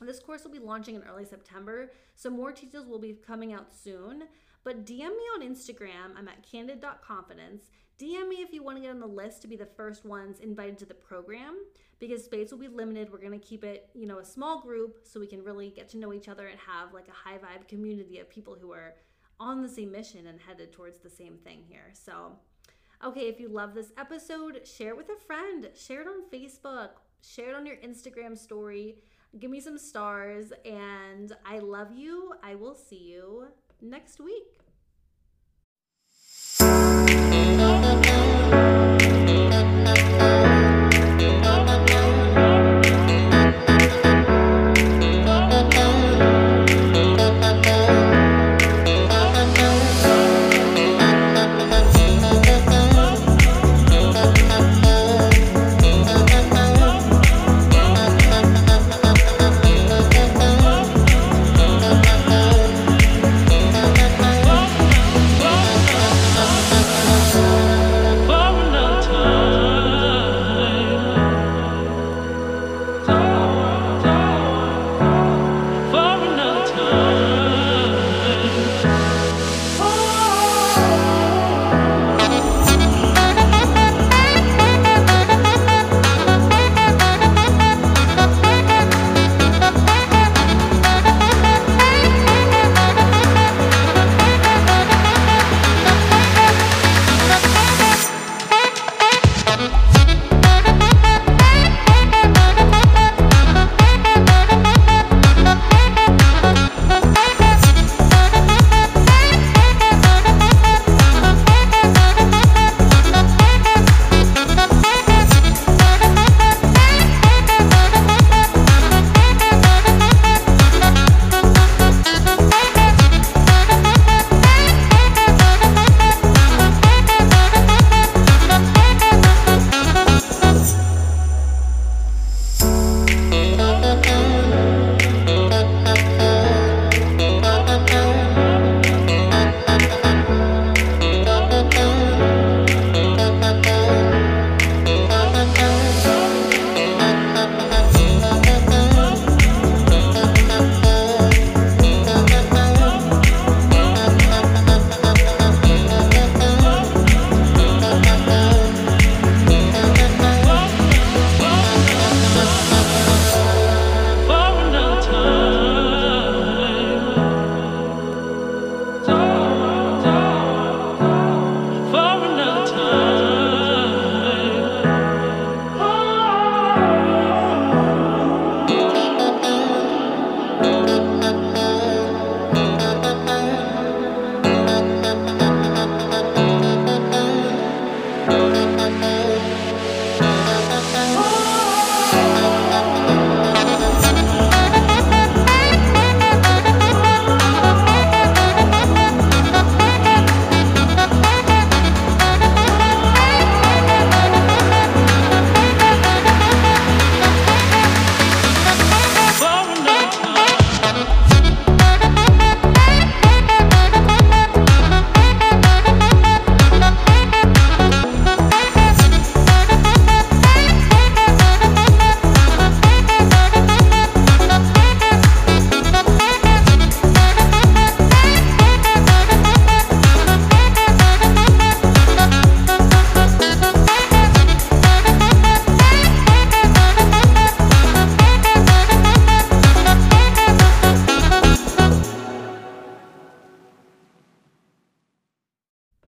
This 0.00 0.18
course 0.18 0.44
will 0.44 0.50
be 0.50 0.58
launching 0.58 0.94
in 0.94 1.02
early 1.02 1.24
September, 1.24 1.90
so 2.14 2.28
more 2.28 2.52
details 2.52 2.86
will 2.86 2.98
be 2.98 3.14
coming 3.14 3.52
out 3.52 3.74
soon. 3.74 4.24
But 4.62 4.84
DM 4.84 4.98
me 4.98 5.24
on 5.34 5.42
Instagram. 5.42 6.16
I'm 6.16 6.28
at 6.28 6.42
candid.confidence. 6.42 7.70
DM 7.98 8.28
me 8.28 8.36
if 8.36 8.52
you 8.52 8.62
want 8.62 8.76
to 8.76 8.82
get 8.82 8.90
on 8.90 9.00
the 9.00 9.06
list 9.06 9.40
to 9.42 9.48
be 9.48 9.56
the 9.56 9.64
first 9.64 10.04
ones 10.04 10.40
invited 10.40 10.76
to 10.78 10.84
the 10.84 10.92
program 10.92 11.56
because 11.98 12.24
space 12.24 12.50
will 12.50 12.58
be 12.58 12.68
limited. 12.68 13.10
We're 13.10 13.18
going 13.18 13.38
to 13.38 13.46
keep 13.46 13.64
it, 13.64 13.88
you 13.94 14.06
know, 14.06 14.18
a 14.18 14.24
small 14.24 14.60
group 14.60 14.98
so 15.04 15.18
we 15.18 15.26
can 15.26 15.42
really 15.42 15.70
get 15.70 15.88
to 15.90 15.98
know 15.98 16.12
each 16.12 16.28
other 16.28 16.48
and 16.48 16.58
have 16.60 16.92
like 16.92 17.08
a 17.08 17.12
high 17.12 17.38
vibe 17.38 17.68
community 17.68 18.18
of 18.18 18.28
people 18.28 18.54
who 18.60 18.72
are 18.72 18.96
on 19.40 19.62
the 19.62 19.68
same 19.68 19.92
mission 19.92 20.26
and 20.26 20.40
headed 20.40 20.72
towards 20.72 20.98
the 20.98 21.08
same 21.08 21.38
thing 21.38 21.62
here. 21.66 21.90
So, 21.94 22.32
okay, 23.02 23.28
if 23.28 23.40
you 23.40 23.48
love 23.48 23.72
this 23.72 23.92
episode, 23.96 24.66
share 24.66 24.90
it 24.90 24.96
with 24.96 25.08
a 25.08 25.24
friend, 25.26 25.70
share 25.74 26.02
it 26.02 26.06
on 26.06 26.28
Facebook, 26.30 26.90
share 27.22 27.50
it 27.50 27.56
on 27.56 27.64
your 27.64 27.76
Instagram 27.76 28.36
story 28.36 28.96
give 29.38 29.50
me 29.50 29.60
some 29.60 29.78
stars, 29.78 30.52
and 30.64 31.32
I 31.44 31.58
love 31.58 31.92
you. 31.92 32.32
I 32.42 32.54
will 32.54 32.74
see 32.74 32.96
you 32.96 33.48
next 33.80 34.20
week. 34.20 34.55